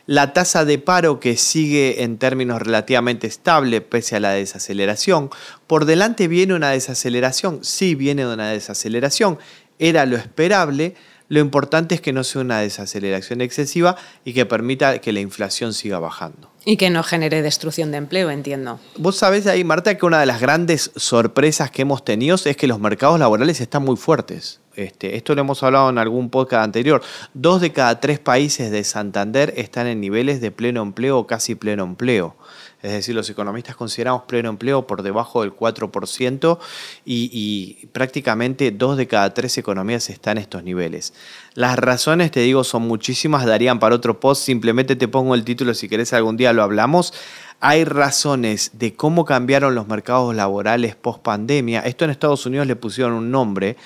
la 0.06 0.34
tasa 0.34 0.66
de 0.66 0.80
paro 0.80 1.20
que 1.20 1.38
sigue 1.38 2.04
en 2.04 2.18
términos 2.18 2.62
relativamente 2.62 3.28
estable 3.28 3.82
pese 3.82 4.16
a 4.16 4.20
la 4.20 4.32
desaceleración. 4.32 5.30
Por 5.68 5.86
delante 5.86 6.28
viene 6.28 6.54
una 6.54 6.72
desaceleración, 6.72 7.64
sí 7.64 7.96
viene 7.96 8.28
una 8.28 8.50
desaceleración, 8.50 9.38
era 9.80 10.06
lo 10.06 10.18
esperable, 10.18 10.96
lo 11.30 11.40
importante 11.40 11.96
es 11.96 12.02
que 12.02 12.14
no 12.14 12.24
sea 12.24 12.42
una 12.42 12.60
desaceleración 12.60 13.42
excesiva 13.42 13.98
y 14.24 14.34
que 14.34 14.46
permita 14.46 15.00
que 15.00 15.12
la 15.12 15.20
inflación 15.20 15.74
siga 15.74 16.00
bajando. 16.00 16.50
Y 16.64 16.78
que 16.78 16.90
no 16.90 17.04
genere 17.04 17.42
destrucción 17.42 17.92
de 17.92 17.98
empleo, 17.98 18.30
entiendo. 18.30 18.80
Vos 18.98 19.18
sabés 19.18 19.48
ahí, 19.48 19.64
Marta, 19.64 19.98
que 19.98 20.06
una 20.06 20.20
de 20.20 20.26
las 20.26 20.42
grandes 20.42 20.92
sorpresas 20.96 21.72
que 21.72 21.84
hemos 21.84 22.04
tenido 22.04 22.36
es 22.44 22.58
que 22.58 22.68
los 22.68 22.80
mercados 22.80 23.20
laborales 23.20 23.62
están 23.62 23.84
muy 23.84 23.96
fuertes. 23.96 24.60
Este, 24.76 25.16
esto 25.16 25.34
lo 25.34 25.42
hemos 25.42 25.64
hablado 25.64 25.90
en 25.90 25.98
algún 25.98 26.30
podcast 26.30 26.64
anterior. 26.64 27.02
Dos 27.34 27.62
de 27.62 27.72
cada 27.72 28.00
tres 28.00 28.20
países 28.20 28.70
de 28.70 28.84
Santander 28.84 29.54
están 29.58 29.88
en 29.88 30.00
niveles 30.00 30.40
de 30.40 30.52
pleno 30.52 30.82
empleo 30.82 31.18
o 31.18 31.28
casi 31.28 31.56
pleno 31.56 31.84
empleo 31.84 32.36
es 32.82 32.92
decir, 32.92 33.16
los 33.16 33.30
economistas 33.30 33.76
consideramos 33.76 34.24
pleno 34.24 34.50
empleo 34.50 34.86
por 34.86 35.02
debajo 35.02 35.42
del 35.42 35.56
4% 35.56 36.60
y, 37.06 37.30
y, 37.34 37.88
prácticamente 37.88 38.72
dos 38.72 38.98
de 38.98 39.08
cada 39.08 39.34
tres 39.34 39.58
economías 39.58 40.10
están 40.10 40.38
en 40.38 40.44
estos 40.44 40.64
niveles. 40.64 41.14
Las 41.56 41.78
razones, 41.78 42.30
te 42.32 42.42
digo, 42.42 42.64
son 42.64 42.84
muchísimas, 42.84 43.46
darían 43.46 43.80
para 43.80 43.96
otro 43.96 44.20
post, 44.20 44.44
simplemente 44.44 44.96
te 44.96 45.08
pongo 45.08 45.34
el 45.34 45.44
título 45.44 45.74
si 45.74 45.90
querés 45.90 46.14
algún 46.14 46.38
día 46.38 46.54
lo 46.54 46.62
hablamos. 46.62 47.14
Hay 47.60 47.86
razones 47.86 48.72
de 48.74 48.94
cómo 48.94 49.26
cambiaron 49.26 49.74
los 49.74 49.88
mercados 49.88 50.36
laborales 50.36 50.96
post 50.96 51.22
pandemia. 51.24 51.82
Esto 51.82 52.06
en 52.06 52.12
Estados 52.12 52.46
Unidos 52.46 52.68
le 52.68 52.76
pusieron 52.76 53.14
un 53.14 53.32
nombre 53.32 53.78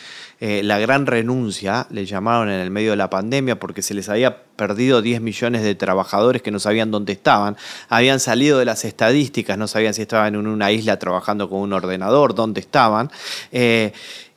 eh, 0.44 0.64
la 0.64 0.80
gran 0.80 1.06
renuncia, 1.06 1.86
le 1.92 2.08
llamaron 2.08 2.50
en 2.50 2.62
el 2.62 2.72
medio 2.72 2.90
de 2.90 2.98
la 2.98 3.12
pandemia, 3.12 3.60
porque 3.60 3.84
se 3.84 3.94
les 3.94 4.10
había 4.10 4.42
perdido 4.56 5.04
10 5.04 5.22
millones 5.22 5.62
de 5.62 5.76
trabajadores 5.76 6.42
que 6.42 6.50
no 6.50 6.60
sabían 6.60 6.90
dónde 6.90 7.14
estaban, 7.14 7.58
habían 7.90 8.20
salido 8.20 8.58
de 8.58 8.66
las 8.66 8.84
estadísticas, 8.84 9.60
no 9.60 9.68
sabían 9.68 9.94
si 9.94 10.02
estaban 10.02 10.34
en 10.34 10.48
una 10.48 10.72
isla 10.72 10.98
trabajando 10.98 11.48
con 11.48 11.60
un 11.60 11.74
ordenador, 11.74 12.34
dónde 12.34 12.60
estaban. 12.60 13.12
Eh, 13.52 13.94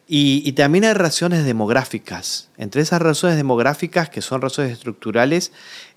y, 0.06 0.52
también 0.52 0.84
hay 0.84 0.92
razones 0.92 1.46
demográficas. 1.46 2.50
Entre 2.58 2.82
esas 2.82 3.00
razones 3.00 3.38
demográficas, 3.38 4.10
que 4.10 4.20
son 4.20 4.42
razones 4.42 4.72
estructurales, 4.72 5.52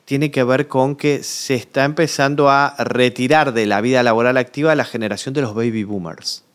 tiene 0.07 0.31
que 0.31 0.45
ver 0.45 0.69
con 0.69 0.95
que 0.95 1.21
se 1.21 1.55
está 1.55 1.83
empezando 1.83 2.49
a 2.49 2.73
retirar 2.79 3.51
de 3.51 3.65
la 3.65 3.81
vida 3.81 4.03
laboral 4.03 4.37
activa 4.37 4.73
la 4.73 4.85
generación 4.85 5.33
de 5.33 5.41
los 5.41 5.53
baby 5.53 5.83
boomers. 5.83 6.45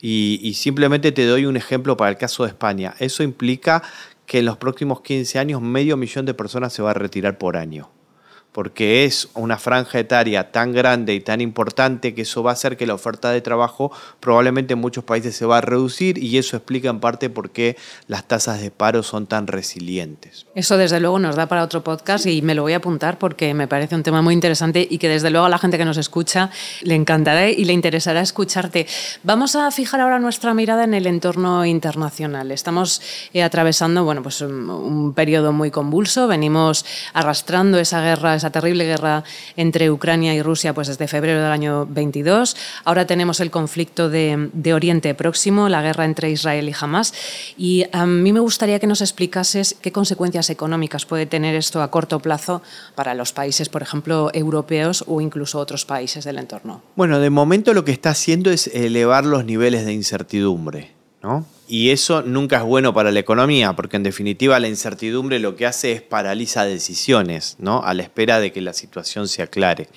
Y, 0.00 0.40
y, 0.42 0.54
simplemente 0.54 1.12
te 1.12 1.26
doy 1.26 1.44
un 1.44 1.58
ejemplo 1.58 1.98
para 1.98 2.10
el 2.10 2.16
caso 2.16 2.44
de 2.44 2.48
España. 2.48 2.94
Eso 2.98 3.22
implica 3.22 3.82
que 4.24 4.38
en 4.38 4.46
los 4.46 4.56
próximos 4.56 5.02
15 5.02 5.38
años 5.38 5.60
medio 5.60 5.98
millón 5.98 6.24
de 6.24 6.32
personas 6.32 6.72
se 6.72 6.80
va 6.80 6.92
a 6.92 6.94
retirar 6.94 7.36
por 7.36 7.58
año 7.58 7.90
porque 8.52 9.04
es 9.04 9.28
una 9.34 9.58
franja 9.58 9.98
etaria 9.98 10.50
tan 10.50 10.72
grande 10.72 11.14
y 11.14 11.20
tan 11.20 11.40
importante 11.40 12.14
que 12.14 12.22
eso 12.22 12.42
va 12.42 12.50
a 12.50 12.54
hacer 12.54 12.76
que 12.76 12.86
la 12.86 12.94
oferta 12.94 13.30
de 13.30 13.40
trabajo 13.40 13.92
probablemente 14.20 14.72
en 14.72 14.80
muchos 14.80 15.04
países 15.04 15.36
se 15.36 15.44
va 15.44 15.58
a 15.58 15.60
reducir 15.60 16.18
y 16.18 16.38
eso 16.38 16.56
explica 16.56 16.88
en 16.88 17.00
parte 17.00 17.30
por 17.30 17.50
qué 17.50 17.76
las 18.06 18.26
tasas 18.26 18.60
de 18.60 18.70
paro 18.70 19.02
son 19.02 19.26
tan 19.26 19.46
resilientes. 19.46 20.46
Eso 20.54 20.76
desde 20.76 20.98
luego 20.98 21.18
nos 21.18 21.36
da 21.36 21.46
para 21.46 21.62
otro 21.62 21.84
podcast 21.84 22.26
y 22.26 22.42
me 22.42 22.54
lo 22.54 22.62
voy 22.62 22.72
a 22.72 22.78
apuntar 22.78 23.18
porque 23.18 23.52
me 23.54 23.68
parece 23.68 23.94
un 23.94 24.02
tema 24.02 24.22
muy 24.22 24.34
interesante 24.34 24.86
y 24.88 24.98
que 24.98 25.08
desde 25.08 25.30
luego 25.30 25.46
a 25.46 25.50
la 25.50 25.58
gente 25.58 25.78
que 25.78 25.84
nos 25.84 25.98
escucha 25.98 26.50
le 26.82 26.94
encantará 26.94 27.48
y 27.48 27.64
le 27.64 27.72
interesará 27.72 28.20
escucharte. 28.20 28.86
Vamos 29.22 29.56
a 29.56 29.70
fijar 29.70 30.00
ahora 30.00 30.18
nuestra 30.18 30.54
mirada 30.54 30.84
en 30.84 30.94
el 30.94 31.06
entorno 31.06 31.64
internacional. 31.64 32.50
Estamos 32.50 33.02
eh, 33.34 33.42
atravesando 33.42 34.04
bueno, 34.04 34.22
pues 34.22 34.40
un, 34.40 34.70
un 34.70 35.12
periodo 35.12 35.52
muy 35.52 35.70
convulso, 35.70 36.26
venimos 36.26 36.84
arrastrando 37.12 37.78
esa 37.78 38.00
guerra 38.00 38.37
esa 38.38 38.50
terrible 38.50 38.84
guerra 38.84 39.24
entre 39.56 39.90
Ucrania 39.90 40.34
y 40.34 40.42
Rusia 40.42 40.72
pues 40.72 40.88
desde 40.88 41.06
febrero 41.06 41.42
del 41.42 41.52
año 41.52 41.86
22. 41.86 42.56
Ahora 42.84 43.06
tenemos 43.06 43.40
el 43.40 43.50
conflicto 43.50 44.08
de, 44.08 44.72
Oriente 44.72 45.14
Próximo, 45.14 45.68
la 45.68 45.82
guerra 45.82 46.04
entre 46.04 46.30
Israel 46.30 46.68
y 46.68 46.74
Hamas. 46.78 47.12
Y 47.56 47.84
a 47.92 48.06
mí 48.06 48.32
me 48.32 48.40
gustaría 48.40 48.78
que 48.78 48.86
nos 48.86 49.00
explicases 49.00 49.76
qué 49.80 49.92
consecuencias 49.92 50.50
económicas 50.50 51.06
puede 51.06 51.26
tener 51.26 51.54
esto 51.54 51.82
a 51.82 51.90
corto 51.90 52.20
plazo 52.20 52.62
para 52.94 53.14
los 53.14 53.32
países, 53.32 53.68
por 53.68 53.82
ejemplo, 53.82 54.30
europeos 54.32 55.04
o 55.06 55.20
incluso 55.20 55.58
otros 55.58 55.84
países 55.84 56.24
del 56.24 56.38
entorno. 56.38 56.82
Bueno, 56.96 57.18
de 57.18 57.30
momento 57.30 57.74
lo 57.74 57.84
que 57.84 57.92
está 57.92 58.10
haciendo 58.10 58.50
es 58.50 58.68
elevar 58.68 59.24
los 59.24 59.44
niveles 59.44 59.84
de 59.84 59.92
incertidumbre. 59.92 60.92
¿no? 61.22 61.44
Y 61.70 61.90
eso 61.90 62.22
nunca 62.22 62.56
es 62.56 62.62
bueno 62.62 62.94
para 62.94 63.12
la 63.12 63.20
economía, 63.20 63.76
porque 63.76 63.98
en 63.98 64.02
definitiva 64.02 64.58
la 64.58 64.68
incertidumbre 64.68 65.38
lo 65.38 65.54
que 65.54 65.66
hace 65.66 65.92
es 65.92 66.00
paraliza 66.00 66.64
decisiones, 66.64 67.56
¿no? 67.58 67.84
A 67.84 67.92
la 67.92 68.02
espera 68.02 68.40
de 68.40 68.52
que 68.52 68.62
la 68.62 68.72
situación 68.72 69.28
se 69.28 69.42
aclare. 69.42 69.88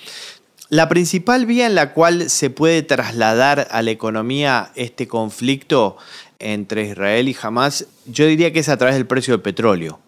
La 0.67 0.89
principal 0.89 1.45
vía 1.45 1.65
en 1.65 1.75
la 1.75 1.93
cual 1.93 2.29
se 2.29 2.49
puede 2.49 2.81
trasladar 2.81 3.69
a 3.71 3.81
la 3.81 3.91
economía 3.91 4.71
este 4.75 5.07
conflicto 5.07 5.97
entre 6.39 6.87
Israel 6.87 7.29
y 7.29 7.37
Hamas, 7.41 7.87
yo 8.05 8.25
diría 8.25 8.51
que 8.51 8.59
es 8.59 8.69
a 8.69 8.77
través 8.77 8.95
del 8.95 9.05
precio 9.05 9.33
del 9.33 9.41
petróleo. 9.41 9.99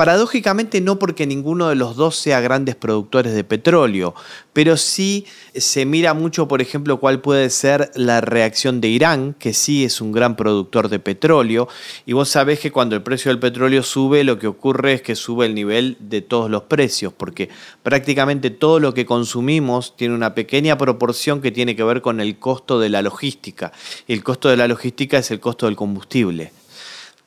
Paradójicamente 0.00 0.80
no 0.80 0.98
porque 0.98 1.26
ninguno 1.26 1.68
de 1.68 1.74
los 1.74 1.94
dos 1.94 2.16
sea 2.16 2.40
grandes 2.40 2.74
productores 2.74 3.34
de 3.34 3.44
petróleo, 3.44 4.14
pero 4.54 4.78
sí 4.78 5.26
se 5.54 5.84
mira 5.84 6.14
mucho, 6.14 6.48
por 6.48 6.62
ejemplo, 6.62 6.98
cuál 6.98 7.20
puede 7.20 7.50
ser 7.50 7.90
la 7.94 8.22
reacción 8.22 8.80
de 8.80 8.88
Irán, 8.88 9.36
que 9.38 9.52
sí 9.52 9.84
es 9.84 10.00
un 10.00 10.10
gran 10.10 10.36
productor 10.36 10.88
de 10.88 11.00
petróleo, 11.00 11.68
y 12.06 12.14
vos 12.14 12.30
sabés 12.30 12.60
que 12.60 12.72
cuando 12.72 12.96
el 12.96 13.02
precio 13.02 13.30
del 13.30 13.40
petróleo 13.40 13.82
sube, 13.82 14.24
lo 14.24 14.38
que 14.38 14.46
ocurre 14.46 14.94
es 14.94 15.02
que 15.02 15.14
sube 15.14 15.44
el 15.44 15.54
nivel 15.54 15.98
de 16.00 16.22
todos 16.22 16.50
los 16.50 16.62
precios, 16.62 17.12
porque 17.12 17.50
prácticamente 17.82 18.48
todo 18.48 18.80
lo 18.80 18.94
que 18.94 19.04
consumimos 19.04 19.98
tiene 19.98 20.14
una 20.14 20.34
pequeña 20.34 20.78
proporción 20.78 21.42
que 21.42 21.50
tiene 21.50 21.76
que 21.76 21.84
ver 21.84 22.00
con 22.00 22.22
el 22.22 22.38
costo 22.38 22.80
de 22.80 22.88
la 22.88 23.02
logística. 23.02 23.70
El 24.08 24.24
costo 24.24 24.48
de 24.48 24.56
la 24.56 24.66
logística 24.66 25.18
es 25.18 25.30
el 25.30 25.40
costo 25.40 25.66
del 25.66 25.76
combustible. 25.76 26.52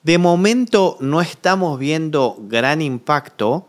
De 0.03 0.17
momento 0.17 0.97
no 0.99 1.21
estamos 1.21 1.79
viendo 1.79 2.35
gran 2.49 2.81
impacto, 2.81 3.65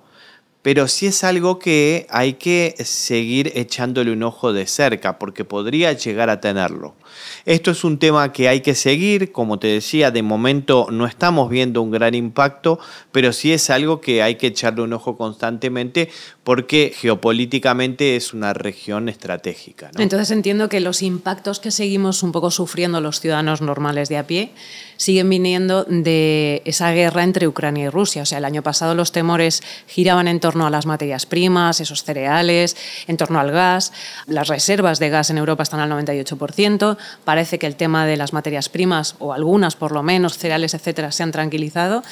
pero 0.62 0.88
sí 0.88 1.07
es 1.07 1.23
algo 1.23 1.61
que 1.61 2.09
hay 2.11 2.35
que 2.35 2.75
seguir 2.85 3.53
echándole 3.55 4.11
un 4.11 4.25
ojo 4.25 4.53
de 4.53 4.67
cerca, 4.67 5.17
porque 5.21 5.45
podría 5.45 5.93
llegar 5.93 6.31
a 6.31 6.41
tenerlo. 6.41 6.97
Esto 7.44 7.71
es 7.71 7.85
un 7.85 7.99
tema 7.99 8.33
que 8.33 8.49
hay 8.49 8.61
que 8.61 8.75
seguir, 8.75 9.33
como 9.33 9.59
te 9.59 9.68
decía, 9.68 10.11
de 10.11 10.23
momento 10.23 10.88
no 10.90 11.06
estamos 11.06 11.50
viendo 11.50 11.83
un 11.83 11.90
gran 11.90 12.14
impacto, 12.14 12.78
pero 13.12 13.33
sí 13.33 13.52
es 13.52 13.71
algo 13.71 14.00
que 14.00 14.23
hay 14.23 14.37
que 14.37 14.49
echarle 14.49 14.83
un 14.83 14.92
ojo 14.92 15.16
constantemente 15.16 16.11
porque 16.44 16.92
geopolíticamente 16.94 18.16
es 18.16 18.35
una 18.35 18.52
región 18.52 19.09
estratégica. 19.09 19.90
Entonces 19.97 20.30
entiendo 20.30 20.68
que 20.68 20.80
los 20.80 21.02
impactos 21.02 21.59
que 21.59 21.71
seguimos 21.71 22.23
un 22.23 22.33
poco 22.33 22.50
sufriendo 22.50 23.00
los 23.00 23.21
ciudadanos 23.21 23.62
normales 23.62 24.09
de 24.09 24.18
a 24.18 24.26
pie 24.26 24.52
siguen 24.97 25.28
viniendo 25.28 25.85
de 25.85 26.62
esa 26.64 26.92
guerra 26.92 27.25
entre 27.25 27.49
Ucrania 27.49 27.87
y 27.87 27.88
Rusia. 27.88 28.23
O 28.23 28.26
sea, 28.26 28.38
el 28.38 28.44
año 28.44 28.62
pasado 28.62 28.94
los 28.94 29.11
temores 29.11 29.62
giraban 29.87 30.28
en 30.28 30.40
torno 30.40 30.66
a 30.66 30.71
las 30.71 30.87
materias 30.87 31.26
primas, 31.26 31.80
esos 31.80 32.04
cereales, 32.04 32.76
en 33.06 33.16
torno 33.16 33.40
al 33.40 33.50
gas. 33.50 33.92
Las 34.26 34.49
reservas 34.49 34.99
de 34.99 35.09
gas 35.11 35.30
en 35.30 35.38
Europa 35.38 35.62
están 35.62 35.80
al 35.80 35.90
98%. 35.90 36.97
Parece 37.25 37.58
que 37.58 37.66
el 37.66 37.76
tema 37.76 38.06
de 38.06 38.16
las 38.16 38.32
materias 38.32 38.68
primas, 38.68 39.16
o 39.18 39.32
algunas 39.32 39.76
por 39.76 39.92
lo 39.92 40.02
menos, 40.02 40.38
cereales, 40.38 40.75
etcétera, 40.75 41.12
se 41.12 41.23
han 41.23 41.32
tranquilizado, 41.32 42.02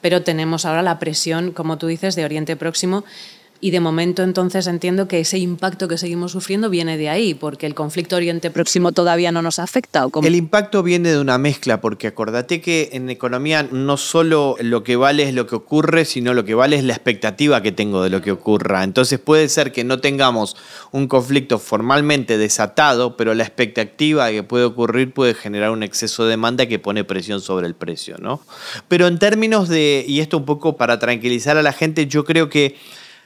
pero 0.00 0.22
tenemos 0.22 0.64
ahora 0.64 0.82
la 0.82 0.98
presión, 0.98 1.52
como 1.52 1.78
tú 1.78 1.86
dices, 1.86 2.16
de 2.16 2.24
Oriente 2.24 2.56
Próximo 2.56 3.04
y 3.64 3.70
de 3.70 3.78
momento 3.78 4.24
entonces 4.24 4.66
entiendo 4.66 5.06
que 5.06 5.20
ese 5.20 5.38
impacto 5.38 5.86
que 5.86 5.96
seguimos 5.96 6.32
sufriendo 6.32 6.68
viene 6.68 6.98
de 6.98 7.08
ahí, 7.08 7.32
porque 7.32 7.64
el 7.64 7.76
conflicto 7.76 8.16
Oriente 8.16 8.50
Próximo 8.50 8.90
todavía 8.90 9.30
no 9.30 9.40
nos 9.40 9.60
afecta. 9.60 10.04
¿o 10.04 10.22
El 10.24 10.34
impacto 10.34 10.82
viene 10.82 11.10
de 11.10 11.20
una 11.20 11.38
mezcla, 11.38 11.80
porque 11.80 12.08
acordate 12.08 12.60
que 12.60 12.90
en 12.92 13.08
economía 13.08 13.62
no 13.70 13.96
solo 13.96 14.56
lo 14.60 14.82
que 14.82 14.96
vale 14.96 15.22
es 15.22 15.34
lo 15.34 15.46
que 15.46 15.54
ocurre, 15.54 16.04
sino 16.04 16.34
lo 16.34 16.44
que 16.44 16.56
vale 16.56 16.76
es 16.76 16.82
la 16.82 16.94
expectativa 16.94 17.62
que 17.62 17.70
tengo 17.70 18.02
de 18.02 18.10
lo 18.10 18.20
que 18.20 18.32
ocurra. 18.32 18.82
Entonces 18.82 19.20
puede 19.20 19.48
ser 19.48 19.70
que 19.70 19.84
no 19.84 20.00
tengamos 20.00 20.56
un 20.90 21.06
conflicto 21.06 21.60
formalmente 21.60 22.38
desatado, 22.38 23.16
pero 23.16 23.32
la 23.32 23.44
expectativa 23.44 24.28
que 24.32 24.42
puede 24.42 24.64
ocurrir 24.64 25.14
puede 25.14 25.34
generar 25.34 25.70
un 25.70 25.84
exceso 25.84 26.24
de 26.24 26.30
demanda 26.30 26.66
que 26.66 26.80
pone 26.80 27.04
presión 27.04 27.40
sobre 27.40 27.68
el 27.68 27.76
precio, 27.76 28.16
¿no? 28.18 28.40
Pero 28.88 29.06
en 29.06 29.20
términos 29.20 29.68
de, 29.68 30.04
y 30.08 30.18
esto 30.18 30.36
un 30.36 30.46
poco 30.46 30.76
para 30.76 30.98
tranquilizar 30.98 31.56
a 31.56 31.62
la 31.62 31.72
gente, 31.72 32.08
yo 32.08 32.24
creo 32.24 32.48
que 32.48 32.74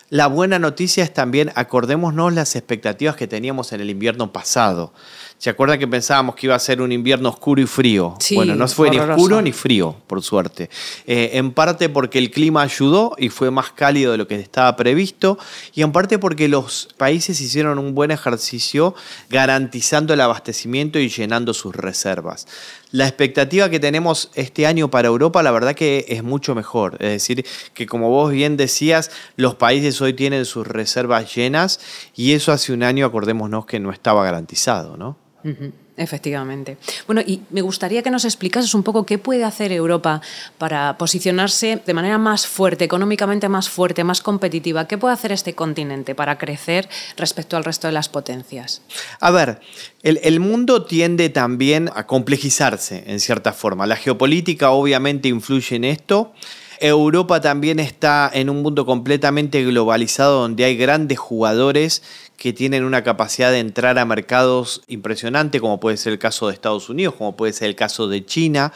la 0.09 0.29
buena 0.29 0.61
noticia 0.61 1.03
es 1.03 1.13
también, 1.13 1.51
acordémonos 1.57 2.33
las 2.33 2.55
expectativas 2.55 3.17
que 3.17 3.27
teníamos 3.27 3.73
en 3.73 3.81
el 3.81 3.91
invierno 3.91 4.33
pasado. 4.33 4.93
¿Se 5.39 5.51
acuerdan 5.51 5.79
que 5.79 5.87
pensábamos 5.87 6.35
que 6.35 6.47
iba 6.47 6.55
a 6.55 6.59
ser 6.59 6.81
un 6.81 6.93
invierno 6.93 7.29
oscuro 7.29 7.61
y 7.61 7.67
frío? 7.67 8.17
bueno, 8.35 8.55
no 8.55 8.67
fue 8.69 8.91
ni 8.91 8.99
oscuro 8.99 9.43
ni 9.43 9.53
frío, 9.53 9.95
por 10.07 10.23
suerte. 10.23 10.71
Eh, 11.07 11.33
en 11.35 11.53
parte 11.53 11.91
porque 11.91 12.19
el 12.19 12.31
clima 12.31 12.63
ayudó 12.63 13.15
y 13.19 13.29
fue 13.29 13.51
más 13.51 13.71
cálido 13.71 14.13
de 14.13 14.19
lo 14.19 14.27
que 14.27 14.37
estaba 14.37 14.75
previsto, 14.77 15.39
y 15.75 15.83
en 15.83 15.93
parte 15.93 16.19
porque 16.19 16.49
los 16.49 16.89
países 16.97 17.39
hicieron 17.43 17.79
un 17.79 17.95
buen 17.95 18.11
ejercicio 18.11 18.95
garantizando 19.29 20.15
el 20.15 20.23
abastecimiento 20.23 20.99
y 20.99 21.11
llenando 21.11 21.53
sus 21.53 21.75
reservas. 21.75 22.47
La 22.91 23.07
expectativa 23.07 23.69
que 23.69 23.79
tenemos 23.79 24.31
este 24.35 24.67
año 24.67 24.91
para 24.91 25.09
Europa, 25.09 25.43
la 25.43 25.51
verdad 25.51 25.75
que 25.75 26.07
es 26.09 26.23
mucho 26.23 26.55
mejor. 26.55 26.95
Es 26.95 27.11
decir, 27.11 27.45
que 27.75 27.85
como 27.85 28.09
vos 28.09 28.33
bien 28.33 28.57
decías, 28.57 29.11
los 29.37 29.55
países 29.57 30.01
hoy 30.01 30.15
tienen 30.15 30.47
sus 30.47 30.67
reservas 30.67 31.35
llenas 31.35 31.79
y 32.15 32.33
eso 32.33 32.53
hace 32.53 32.73
un 32.73 32.83
año, 32.83 33.05
acordémonos 33.05 33.67
que 33.67 33.81
no 33.81 33.91
estaba 33.93 34.25
garantizado, 34.25 34.97
¿no? 34.97 35.27
Efectivamente. 35.97 36.77
Bueno, 37.07 37.23
y 37.23 37.41
me 37.51 37.63
gustaría 37.63 38.03
que 38.03 38.11
nos 38.11 38.25
explicases 38.25 38.75
un 38.75 38.83
poco 38.83 39.07
qué 39.07 39.17
puede 39.17 39.45
hacer 39.45 39.73
Europa 39.73 40.21
para 40.59 40.99
posicionarse 40.99 41.81
de 41.85 41.95
manera 41.95 42.19
más 42.19 42.47
fuerte, 42.47 42.85
económicamente 42.85 43.49
más 43.49 43.71
fuerte, 43.71 44.05
más 44.05 44.21
competitiva. 44.21 44.87
¿Qué 44.87 44.99
puede 44.99 45.15
hacer 45.15 45.33
este 45.33 45.55
continente 45.55 46.15
para 46.15 46.37
crecer 46.37 46.89
respecto 47.17 47.57
al 47.57 47.65
resto 47.65 47.87
de 47.87 47.95
las 47.95 48.11
potencias? 48.11 48.83
A 49.21 49.31
ver, 49.31 49.61
el, 50.03 50.21
el 50.23 50.39
mundo 50.39 50.85
tiende 50.85 51.31
también 51.31 51.91
a 51.95 52.07
complejizarse 52.07 53.05
en 53.07 53.19
cierta 53.19 53.55
forma. 53.55 53.87
La 53.87 53.97
geopolítica 53.97 54.71
obviamente 54.71 55.29
influye 55.29 55.77
en 55.77 55.85
esto. 55.85 56.35
Europa 56.81 57.41
también 57.41 57.79
está 57.79 58.31
en 58.33 58.51
un 58.51 58.63
mundo 58.63 58.85
completamente 58.85 59.65
globalizado 59.65 60.41
donde 60.41 60.65
hay 60.65 60.77
grandes 60.77 61.19
jugadores 61.19 62.03
que 62.37 62.53
tienen 62.53 62.85
una 62.85 63.03
capacidad 63.03 63.51
de 63.51 63.61
entrar 63.61 63.99
a 63.99 64.05
mercados 64.05 64.83
impresionante, 64.87 65.61
como 65.61 65.81
puede 65.81 65.97
ser 65.97 66.13
el 66.13 66.19
caso 66.19 66.49
de 66.49 66.55
Estados 66.55 66.91
Unidos, 66.91 67.15
como 67.15 67.37
puede 67.37 67.53
ser 67.53 67.69
el 67.69 67.77
caso 67.77 68.09
de 68.09 68.25
China. 68.25 68.73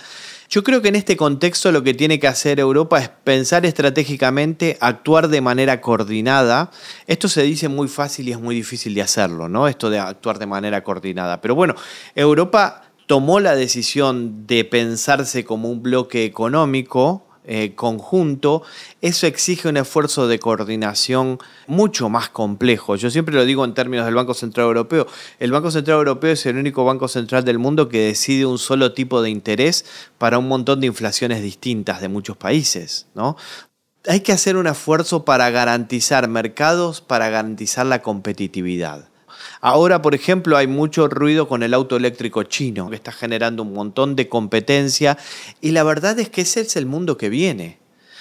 Yo 0.49 0.65
creo 0.65 0.83
que 0.83 0.89
en 0.89 0.97
este 0.97 1.17
contexto 1.17 1.71
lo 1.71 1.83
que 1.83 1.95
tiene 1.95 2.19
que 2.19 2.27
hacer 2.27 2.59
Europa 2.59 2.99
es 2.99 3.09
pensar 3.09 3.65
estratégicamente, 3.67 4.79
actuar 4.81 5.29
de 5.29 5.41
manera 5.41 5.81
coordinada. 5.81 6.71
Esto 7.07 7.29
se 7.29 7.43
dice 7.43 7.69
muy 7.69 7.87
fácil 7.87 8.29
y 8.29 8.33
es 8.33 8.41
muy 8.41 8.55
difícil 8.55 8.95
de 8.95 9.03
hacerlo, 9.03 9.49
¿no? 9.49 9.69
Esto 9.69 9.91
de 9.91 10.01
actuar 10.01 10.39
de 10.39 10.47
manera 10.47 10.83
coordinada. 10.83 11.41
Pero 11.41 11.55
bueno, 11.55 11.77
Europa 12.17 12.83
tomó 13.07 13.39
la 13.41 13.55
decisión 13.55 14.47
de 14.47 14.65
pensarse 14.65 15.45
como 15.45 15.71
un 15.71 15.83
bloque 15.83 16.25
económico, 16.25 17.30
eh, 17.45 17.75
conjunto, 17.75 18.63
eso 19.01 19.27
exige 19.27 19.69
un 19.69 19.77
esfuerzo 19.77 20.29
de 20.29 20.39
coordinación 20.39 21.39
mucho 21.67 22.09
más 22.09 22.29
complejo. 22.29 22.97
Yo 22.97 23.11
siempre 23.11 23.35
lo 23.35 23.45
digo 23.45 23.65
en 23.65 23.75
términos 23.75 24.07
del 24.07 24.15
Banco 24.15 24.35
Central 24.35 24.67
Europeo. 24.67 25.07
El 25.39 25.53
Banco 25.53 25.71
Central 25.71 25.99
Europeo 25.99 26.33
es 26.33 26.47
el 26.47 26.57
único 26.57 26.85
banco 26.85 27.09
central 27.09 27.45
del 27.45 27.59
mundo 27.59 27.89
que 27.89 28.01
decide 28.01 28.47
un 28.47 28.59
solo 28.59 28.93
tipo 28.93 29.23
de 29.23 29.31
interés 29.31 29.85
para 30.19 30.39
un 30.39 30.49
montón 30.49 30.81
de 30.81 30.87
inflaciones 30.87 31.43
distintas 31.43 32.01
de 32.01 32.09
muchos 32.09 32.37
países. 32.37 33.07
¿no? 33.15 33.37
hay 34.07 34.21
que 34.21 34.33
hacer 34.33 34.57
un 34.57 34.67
esfuerzo 34.67 35.25
para 35.25 35.51
garantizar 35.51 36.29
mercados, 36.29 37.01
para 37.01 37.29
garantizar 37.29 37.87
la 37.87 38.03
competitividad. 38.03 39.10
Ahora, 39.61 40.01
por 40.01 40.15
ejemplo, 40.15 40.57
hay 40.57 40.67
mucho 40.67 41.09
ruido 41.09 41.47
con 41.47 41.63
el 41.63 41.75
auto 41.75 41.97
eléctrico 41.97 42.45
chino, 42.45 42.89
que 42.89 42.97
está 42.97 43.13
generando 43.13 43.63
un 43.63 43.75
montón 43.75 44.17
de 44.17 44.29
competencia, 44.29 45.19
y 45.61 45.73
la 45.73 45.83
verdad 45.83 46.19
es 46.19 46.31
que 46.31 46.43
ese 46.43 46.61
es 46.61 46.77
el 46.77 46.87
mundo 46.87 47.17
que 47.17 47.29
viene. 47.29 47.79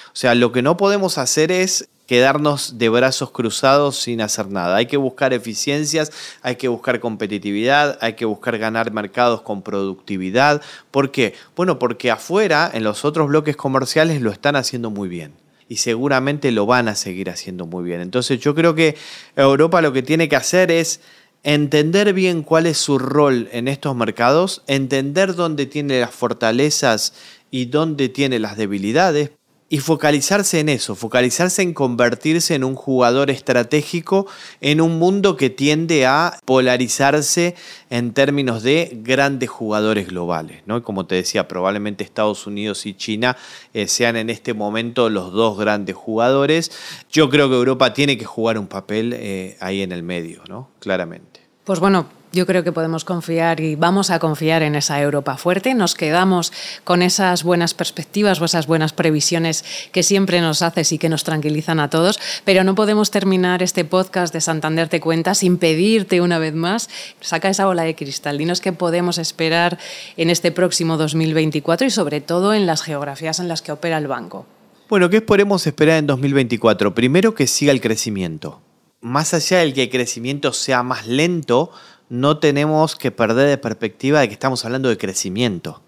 O 0.08 0.16
sea, 0.16 0.36
lo 0.36 0.52
que 0.52 0.62
no 0.62 0.76
podemos 0.76 1.18
hacer 1.18 1.52
es 1.52 1.88
quedarnos 2.08 2.80
de 2.80 2.90
brazos 2.90 3.30
cruzados 3.30 3.98
sin 3.98 4.20
hacer 4.20 4.48
nada. 4.48 4.78
Hay 4.78 4.88
que 4.88 4.98
buscar 4.98 5.32
eficiencias, 5.32 6.12
hay 6.42 6.56
que 6.56 6.68
buscar 6.68 7.00
competitividad, 7.00 8.00
hay 8.02 8.14
que 8.14 8.26
buscar 8.26 8.58
ganar 8.58 8.92
mercados 8.92 9.44
con 9.44 9.62
productividad. 9.62 10.62
¿Por 10.90 11.12
qué? 11.12 11.36
Bueno, 11.56 11.78
porque 11.78 12.10
afuera, 12.10 12.70
en 12.74 12.84
los 12.84 13.06
otros 13.06 13.28
bloques 13.28 13.56
comerciales, 13.56 14.22
lo 14.22 14.32
están 14.32 14.56
haciendo 14.56 14.90
muy 14.90 15.08
bien 15.08 15.34
y 15.68 15.78
seguramente 15.78 16.52
lo 16.52 16.66
van 16.66 16.88
a 16.88 16.96
seguir 16.96 17.30
haciendo 17.30 17.68
muy 17.68 17.84
bien. 17.84 18.02
Entonces 18.02 18.40
yo 18.40 18.56
creo 18.56 18.74
que 18.74 18.98
Europa 19.36 19.80
lo 19.82 19.94
que 19.94 20.02
tiene 20.02 20.28
que 20.28 20.36
hacer 20.36 20.72
es 20.72 21.02
entender 21.44 22.14
bien 22.14 22.44
cuál 22.44 22.66
es 22.66 22.78
su 22.78 23.00
rol 23.00 23.48
en 23.52 23.68
estos 23.68 23.96
mercados, 23.96 24.64
entender 24.68 25.36
dónde 25.36 25.66
tiene 25.66 26.00
las 26.00 26.12
fortalezas 26.12 27.14
y 27.52 27.66
dónde 27.66 28.10
tiene 28.10 28.40
las 28.40 28.58
debilidades, 28.58 29.32
y 29.70 29.78
focalizarse 29.78 30.60
en 30.60 30.70
eso, 30.70 30.96
focalizarse 30.96 31.62
en 31.62 31.74
convertirse 31.74 32.56
en 32.56 32.64
un 32.64 32.76
jugador 32.76 33.30
estratégico 33.30 34.26
en 34.62 34.82
un 34.82 34.98
mundo 34.98 35.38
que 35.38 35.52
tiende 35.52 36.08
a 36.08 36.40
polarizarse 36.44 37.56
en 37.92 38.14
términos 38.14 38.64
de 38.64 39.00
grandes 39.04 39.50
jugadores 39.50 40.08
globales. 40.08 40.64
¿no? 40.66 40.82
Como 40.82 41.06
te 41.06 41.16
decía, 41.16 41.48
probablemente 41.48 42.04
Estados 42.04 42.48
Unidos 42.48 42.88
y 42.88 42.96
China 42.96 43.38
eh, 43.74 43.88
sean 43.88 44.16
en 44.16 44.32
este 44.32 44.56
momento 44.56 45.10
los 45.10 45.32
dos 45.32 45.58
grandes 45.58 45.96
jugadores. 45.96 46.72
Yo 47.12 47.30
creo 47.30 47.48
que 47.50 47.56
Europa 47.56 47.94
tiene 47.94 48.18
que 48.18 48.26
jugar 48.26 48.58
un 48.58 48.68
papel 48.68 49.14
eh, 49.16 49.56
ahí 49.60 49.84
en 49.84 49.92
el 49.92 50.02
medio, 50.02 50.42
¿no? 50.50 50.70
claramente. 50.80 51.42
Pues 51.64 51.80
bueno, 51.80 52.08
yo 52.32 52.46
creo 52.46 52.64
que 52.64 52.72
podemos 52.72 53.06
confiar 53.06 53.60
y 53.60 53.76
vamos 53.76 54.12
a 54.12 54.20
confiar 54.20 54.62
en 54.62 54.76
esa 54.76 55.02
Europa 55.02 55.38
fuerte. 55.38 55.74
Nos 55.74 55.96
quedamos 55.96 56.54
con 56.84 57.02
esas 57.02 57.44
buenas 57.44 57.74
perspectivas 57.74 58.40
o 58.40 58.46
esas 58.46 58.68
buenas 58.68 58.94
previsiones 58.94 59.66
que 59.92 60.04
siempre 60.04 60.40
nos 60.42 60.62
haces 60.62 60.92
y 60.92 60.98
que 60.98 61.10
nos 61.10 61.24
tranquilizan 61.24 61.80
a 61.80 61.90
todos, 61.90 62.20
pero 62.46 62.64
no 62.64 62.76
podemos 62.76 63.12
terminar 63.12 63.64
este 63.64 63.86
podcast 63.86 64.34
de 64.34 64.42
Santander 64.42 64.90
Te 64.90 65.00
Cuenta 65.00 65.34
sin 65.34 65.58
pedirte 65.58 66.22
una 66.22 66.40
vez 66.40 66.54
más, 66.54 66.90
saca 67.22 67.50
esa 67.50 67.66
bola 67.66 67.84
de 67.84 67.96
cristal, 67.96 68.38
dinos 68.38 68.62
qué 68.62 68.74
podemos 68.74 69.18
esperar 69.18 69.80
en 70.18 70.30
este 70.30 70.52
próximo 70.52 70.98
2024 70.98 71.88
y 71.88 71.90
sobre 71.90 72.22
todo 72.22 72.54
en 72.54 72.66
las 72.66 72.84
geografías 72.84 73.40
en 73.40 73.48
las 73.48 73.62
que 73.62 73.72
opera 73.72 73.98
el 73.98 74.08
banco. 74.08 74.46
Bueno, 74.88 75.10
¿qué 75.10 75.22
podemos 75.22 75.66
esperar 75.68 75.98
en 75.98 76.08
2024? 76.08 76.96
Primero 76.96 77.36
que 77.36 77.48
siga 77.48 77.72
el 77.72 77.82
crecimiento. 77.82 78.62
Más 79.02 79.34
allá 79.34 79.60
del 79.60 79.74
que 79.74 79.84
el 79.84 79.90
crecimiento 79.90 80.52
sea 80.52 80.84
más 80.84 81.08
lento, 81.08 81.72
no 82.10 82.40
tenemos 82.40 82.96
que 82.96 83.12
perder 83.12 83.48
de 83.48 83.58
perspectiva 83.58 84.20
de 84.20 84.28
que 84.28 84.34
estamos 84.34 84.66
hablando 84.66 84.90
de 84.90 84.98
crecimiento, 84.98 85.82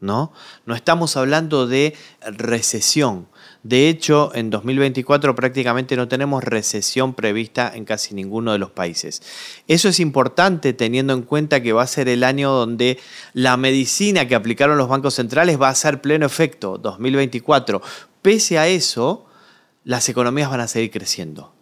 ¿no? 0.00 0.32
No 0.66 0.74
estamos 0.74 1.16
hablando 1.16 1.66
de 1.66 1.94
recesión. 2.20 3.28
De 3.62 3.88
hecho, 3.88 4.30
en 4.34 4.50
2024 4.50 5.34
prácticamente 5.34 5.96
no 5.96 6.08
tenemos 6.08 6.44
recesión 6.44 7.14
prevista 7.14 7.72
en 7.74 7.84
casi 7.84 8.14
ninguno 8.14 8.52
de 8.52 8.58
los 8.58 8.70
países. 8.70 9.22
Eso 9.66 9.88
es 9.88 10.00
importante 10.00 10.72
teniendo 10.72 11.12
en 11.12 11.22
cuenta 11.22 11.62
que 11.62 11.72
va 11.72 11.82
a 11.82 11.86
ser 11.86 12.08
el 12.08 12.24
año 12.24 12.50
donde 12.52 12.98
la 13.32 13.56
medicina 13.56 14.26
que 14.26 14.34
aplicaron 14.34 14.78
los 14.78 14.88
bancos 14.88 15.14
centrales 15.14 15.60
va 15.60 15.68
a 15.68 15.74
ser 15.74 16.00
pleno 16.00 16.26
efecto, 16.26 16.78
2024. 16.78 17.82
Pese 18.22 18.58
a 18.58 18.68
eso, 18.68 19.26
las 19.84 20.08
economías 20.08 20.50
van 20.50 20.60
a 20.60 20.68
seguir 20.68 20.90
creciendo. 20.90 21.57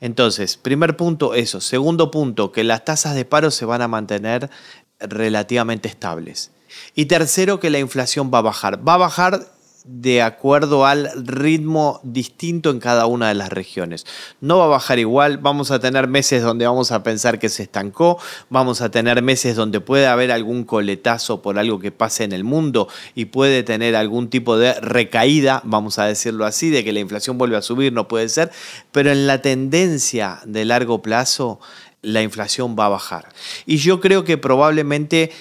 Entonces, 0.00 0.56
primer 0.56 0.96
punto, 0.96 1.34
eso. 1.34 1.60
Segundo 1.60 2.10
punto, 2.10 2.52
que 2.52 2.64
las 2.64 2.84
tasas 2.84 3.14
de 3.14 3.24
paro 3.24 3.50
se 3.50 3.64
van 3.64 3.82
a 3.82 3.88
mantener 3.88 4.50
relativamente 4.98 5.88
estables. 5.88 6.50
Y 6.94 7.06
tercero, 7.06 7.60
que 7.60 7.70
la 7.70 7.78
inflación 7.78 8.30
va 8.32 8.38
a 8.38 8.42
bajar. 8.42 8.86
Va 8.86 8.94
a 8.94 8.98
bajar 8.98 9.53
de 9.84 10.22
acuerdo 10.22 10.86
al 10.86 11.10
ritmo 11.26 12.00
distinto 12.02 12.70
en 12.70 12.80
cada 12.80 13.04
una 13.04 13.28
de 13.28 13.34
las 13.34 13.50
regiones. 13.50 14.06
No 14.40 14.58
va 14.58 14.64
a 14.64 14.68
bajar 14.68 14.98
igual, 14.98 15.36
vamos 15.36 15.70
a 15.70 15.78
tener 15.78 16.08
meses 16.08 16.42
donde 16.42 16.66
vamos 16.66 16.90
a 16.90 17.02
pensar 17.02 17.38
que 17.38 17.50
se 17.50 17.64
estancó, 17.64 18.18
vamos 18.48 18.80
a 18.80 18.90
tener 18.90 19.22
meses 19.22 19.56
donde 19.56 19.80
puede 19.80 20.06
haber 20.06 20.32
algún 20.32 20.64
coletazo 20.64 21.42
por 21.42 21.58
algo 21.58 21.80
que 21.80 21.92
pase 21.92 22.24
en 22.24 22.32
el 22.32 22.44
mundo 22.44 22.88
y 23.14 23.26
puede 23.26 23.62
tener 23.62 23.94
algún 23.94 24.30
tipo 24.30 24.56
de 24.56 24.72
recaída, 24.80 25.60
vamos 25.64 25.98
a 25.98 26.06
decirlo 26.06 26.46
así, 26.46 26.70
de 26.70 26.82
que 26.82 26.94
la 26.94 27.00
inflación 27.00 27.36
vuelve 27.36 27.58
a 27.58 27.62
subir, 27.62 27.92
no 27.92 28.08
puede 28.08 28.30
ser, 28.30 28.50
pero 28.90 29.12
en 29.12 29.26
la 29.26 29.42
tendencia 29.42 30.40
de 30.46 30.64
largo 30.64 31.02
plazo 31.02 31.60
la 32.04 32.22
inflación 32.22 32.76
va 32.78 32.86
a 32.86 32.90
bajar. 32.90 33.28
Y 33.66 33.78
yo 33.78 34.00
creo 34.00 34.24
que 34.24 34.38
probablemente 34.38 35.32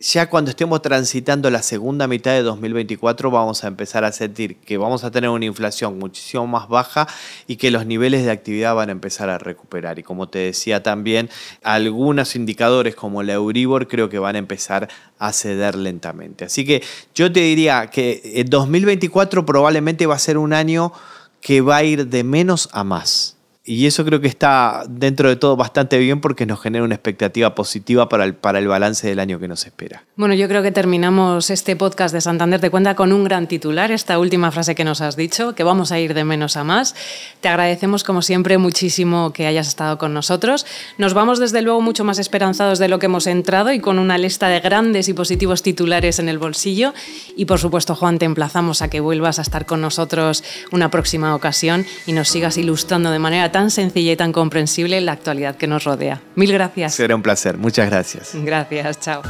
ya 0.00 0.30
cuando 0.30 0.50
estemos 0.50 0.80
transitando 0.80 1.50
la 1.50 1.62
segunda 1.62 2.06
mitad 2.06 2.32
de 2.32 2.42
2024 2.42 3.30
vamos 3.30 3.64
a 3.64 3.68
empezar 3.68 4.02
a 4.02 4.12
sentir 4.12 4.56
que 4.56 4.78
vamos 4.78 5.04
a 5.04 5.10
tener 5.10 5.28
una 5.28 5.44
inflación 5.44 5.98
muchísimo 5.98 6.46
más 6.46 6.68
baja 6.68 7.06
y 7.46 7.56
que 7.56 7.70
los 7.70 7.84
niveles 7.84 8.24
de 8.24 8.30
actividad 8.30 8.74
van 8.74 8.88
a 8.88 8.92
empezar 8.92 9.28
a 9.28 9.36
recuperar. 9.36 9.98
Y 9.98 10.02
como 10.02 10.26
te 10.26 10.38
decía 10.38 10.82
también, 10.82 11.28
algunos 11.62 12.34
indicadores 12.34 12.94
como 12.94 13.22
la 13.22 13.34
Euribor 13.34 13.88
creo 13.88 14.08
que 14.08 14.18
van 14.18 14.36
a 14.36 14.38
empezar 14.38 14.88
a 15.18 15.34
ceder 15.34 15.74
lentamente. 15.74 16.46
Así 16.46 16.64
que 16.64 16.82
yo 17.14 17.30
te 17.30 17.40
diría 17.40 17.88
que 17.88 18.42
2024 18.48 19.44
probablemente 19.44 20.06
va 20.06 20.14
a 20.14 20.18
ser 20.18 20.38
un 20.38 20.54
año 20.54 20.94
que 21.42 21.60
va 21.60 21.76
a 21.76 21.84
ir 21.84 22.06
de 22.06 22.24
menos 22.24 22.70
a 22.72 22.84
más. 22.84 23.36
Y 23.62 23.84
eso 23.84 24.06
creo 24.06 24.22
que 24.22 24.26
está 24.26 24.84
dentro 24.88 25.28
de 25.28 25.36
todo 25.36 25.54
bastante 25.54 25.98
bien 25.98 26.22
porque 26.22 26.46
nos 26.46 26.62
genera 26.62 26.82
una 26.82 26.94
expectativa 26.94 27.54
positiva 27.54 28.08
para 28.08 28.24
el, 28.24 28.34
para 28.34 28.58
el 28.58 28.66
balance 28.66 29.06
del 29.06 29.18
año 29.18 29.38
que 29.38 29.48
nos 29.48 29.66
espera. 29.66 30.04
Bueno, 30.16 30.32
yo 30.32 30.48
creo 30.48 30.62
que 30.62 30.72
terminamos 30.72 31.50
este 31.50 31.76
podcast 31.76 32.14
de 32.14 32.22
Santander 32.22 32.58
Te 32.58 32.70
Cuenta 32.70 32.94
con 32.94 33.12
un 33.12 33.22
gran 33.22 33.48
titular, 33.48 33.92
esta 33.92 34.18
última 34.18 34.50
frase 34.50 34.74
que 34.74 34.82
nos 34.82 35.02
has 35.02 35.14
dicho, 35.14 35.54
que 35.54 35.62
vamos 35.62 35.92
a 35.92 36.00
ir 36.00 36.14
de 36.14 36.24
menos 36.24 36.56
a 36.56 36.64
más. 36.64 36.94
Te 37.42 37.48
agradecemos 37.48 38.02
como 38.02 38.22
siempre 38.22 38.56
muchísimo 38.56 39.34
que 39.34 39.46
hayas 39.46 39.68
estado 39.68 39.98
con 39.98 40.14
nosotros. 40.14 40.64
Nos 40.96 41.12
vamos 41.12 41.38
desde 41.38 41.60
luego 41.60 41.82
mucho 41.82 42.02
más 42.02 42.18
esperanzados 42.18 42.78
de 42.78 42.88
lo 42.88 42.98
que 42.98 43.06
hemos 43.06 43.26
entrado 43.26 43.72
y 43.72 43.80
con 43.80 43.98
una 43.98 44.16
lista 44.16 44.48
de 44.48 44.60
grandes 44.60 45.08
y 45.10 45.12
positivos 45.12 45.62
titulares 45.62 46.18
en 46.18 46.30
el 46.30 46.38
bolsillo. 46.38 46.94
Y 47.36 47.44
por 47.44 47.58
supuesto, 47.58 47.94
Juan, 47.94 48.18
te 48.18 48.24
emplazamos 48.24 48.80
a 48.80 48.88
que 48.88 49.00
vuelvas 49.00 49.38
a 49.38 49.42
estar 49.42 49.66
con 49.66 49.82
nosotros 49.82 50.44
una 50.72 50.90
próxima 50.90 51.34
ocasión 51.34 51.84
y 52.06 52.14
nos 52.14 52.30
sigas 52.30 52.56
ilustrando 52.56 53.10
de 53.10 53.18
manera 53.18 53.49
tan 53.52 53.70
sencilla 53.70 54.12
y 54.12 54.16
tan 54.16 54.32
comprensible 54.32 55.00
la 55.00 55.12
actualidad 55.12 55.56
que 55.56 55.66
nos 55.66 55.84
rodea. 55.84 56.20
Mil 56.34 56.52
gracias. 56.52 56.94
Será 56.94 57.14
un 57.14 57.22
placer. 57.22 57.56
Muchas 57.56 57.88
gracias. 57.88 58.30
Gracias. 58.34 59.00
Chao. 59.00 59.22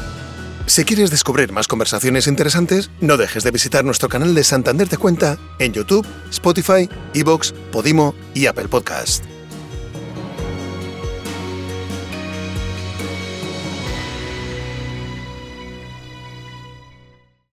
Si 0.66 0.84
quieres 0.84 1.10
descubrir 1.10 1.52
más 1.52 1.66
conversaciones 1.66 2.28
interesantes, 2.28 2.90
no 3.00 3.16
dejes 3.16 3.42
de 3.42 3.50
visitar 3.50 3.84
nuestro 3.84 4.08
canal 4.08 4.34
de 4.34 4.44
Santander 4.44 4.88
Te 4.88 4.98
Cuenta 4.98 5.36
en 5.58 5.72
YouTube, 5.72 6.06
Spotify, 6.30 6.88
Evox, 7.12 7.52
Podimo 7.72 8.14
y 8.34 8.46
Apple 8.46 8.68
Podcast. 8.68 9.29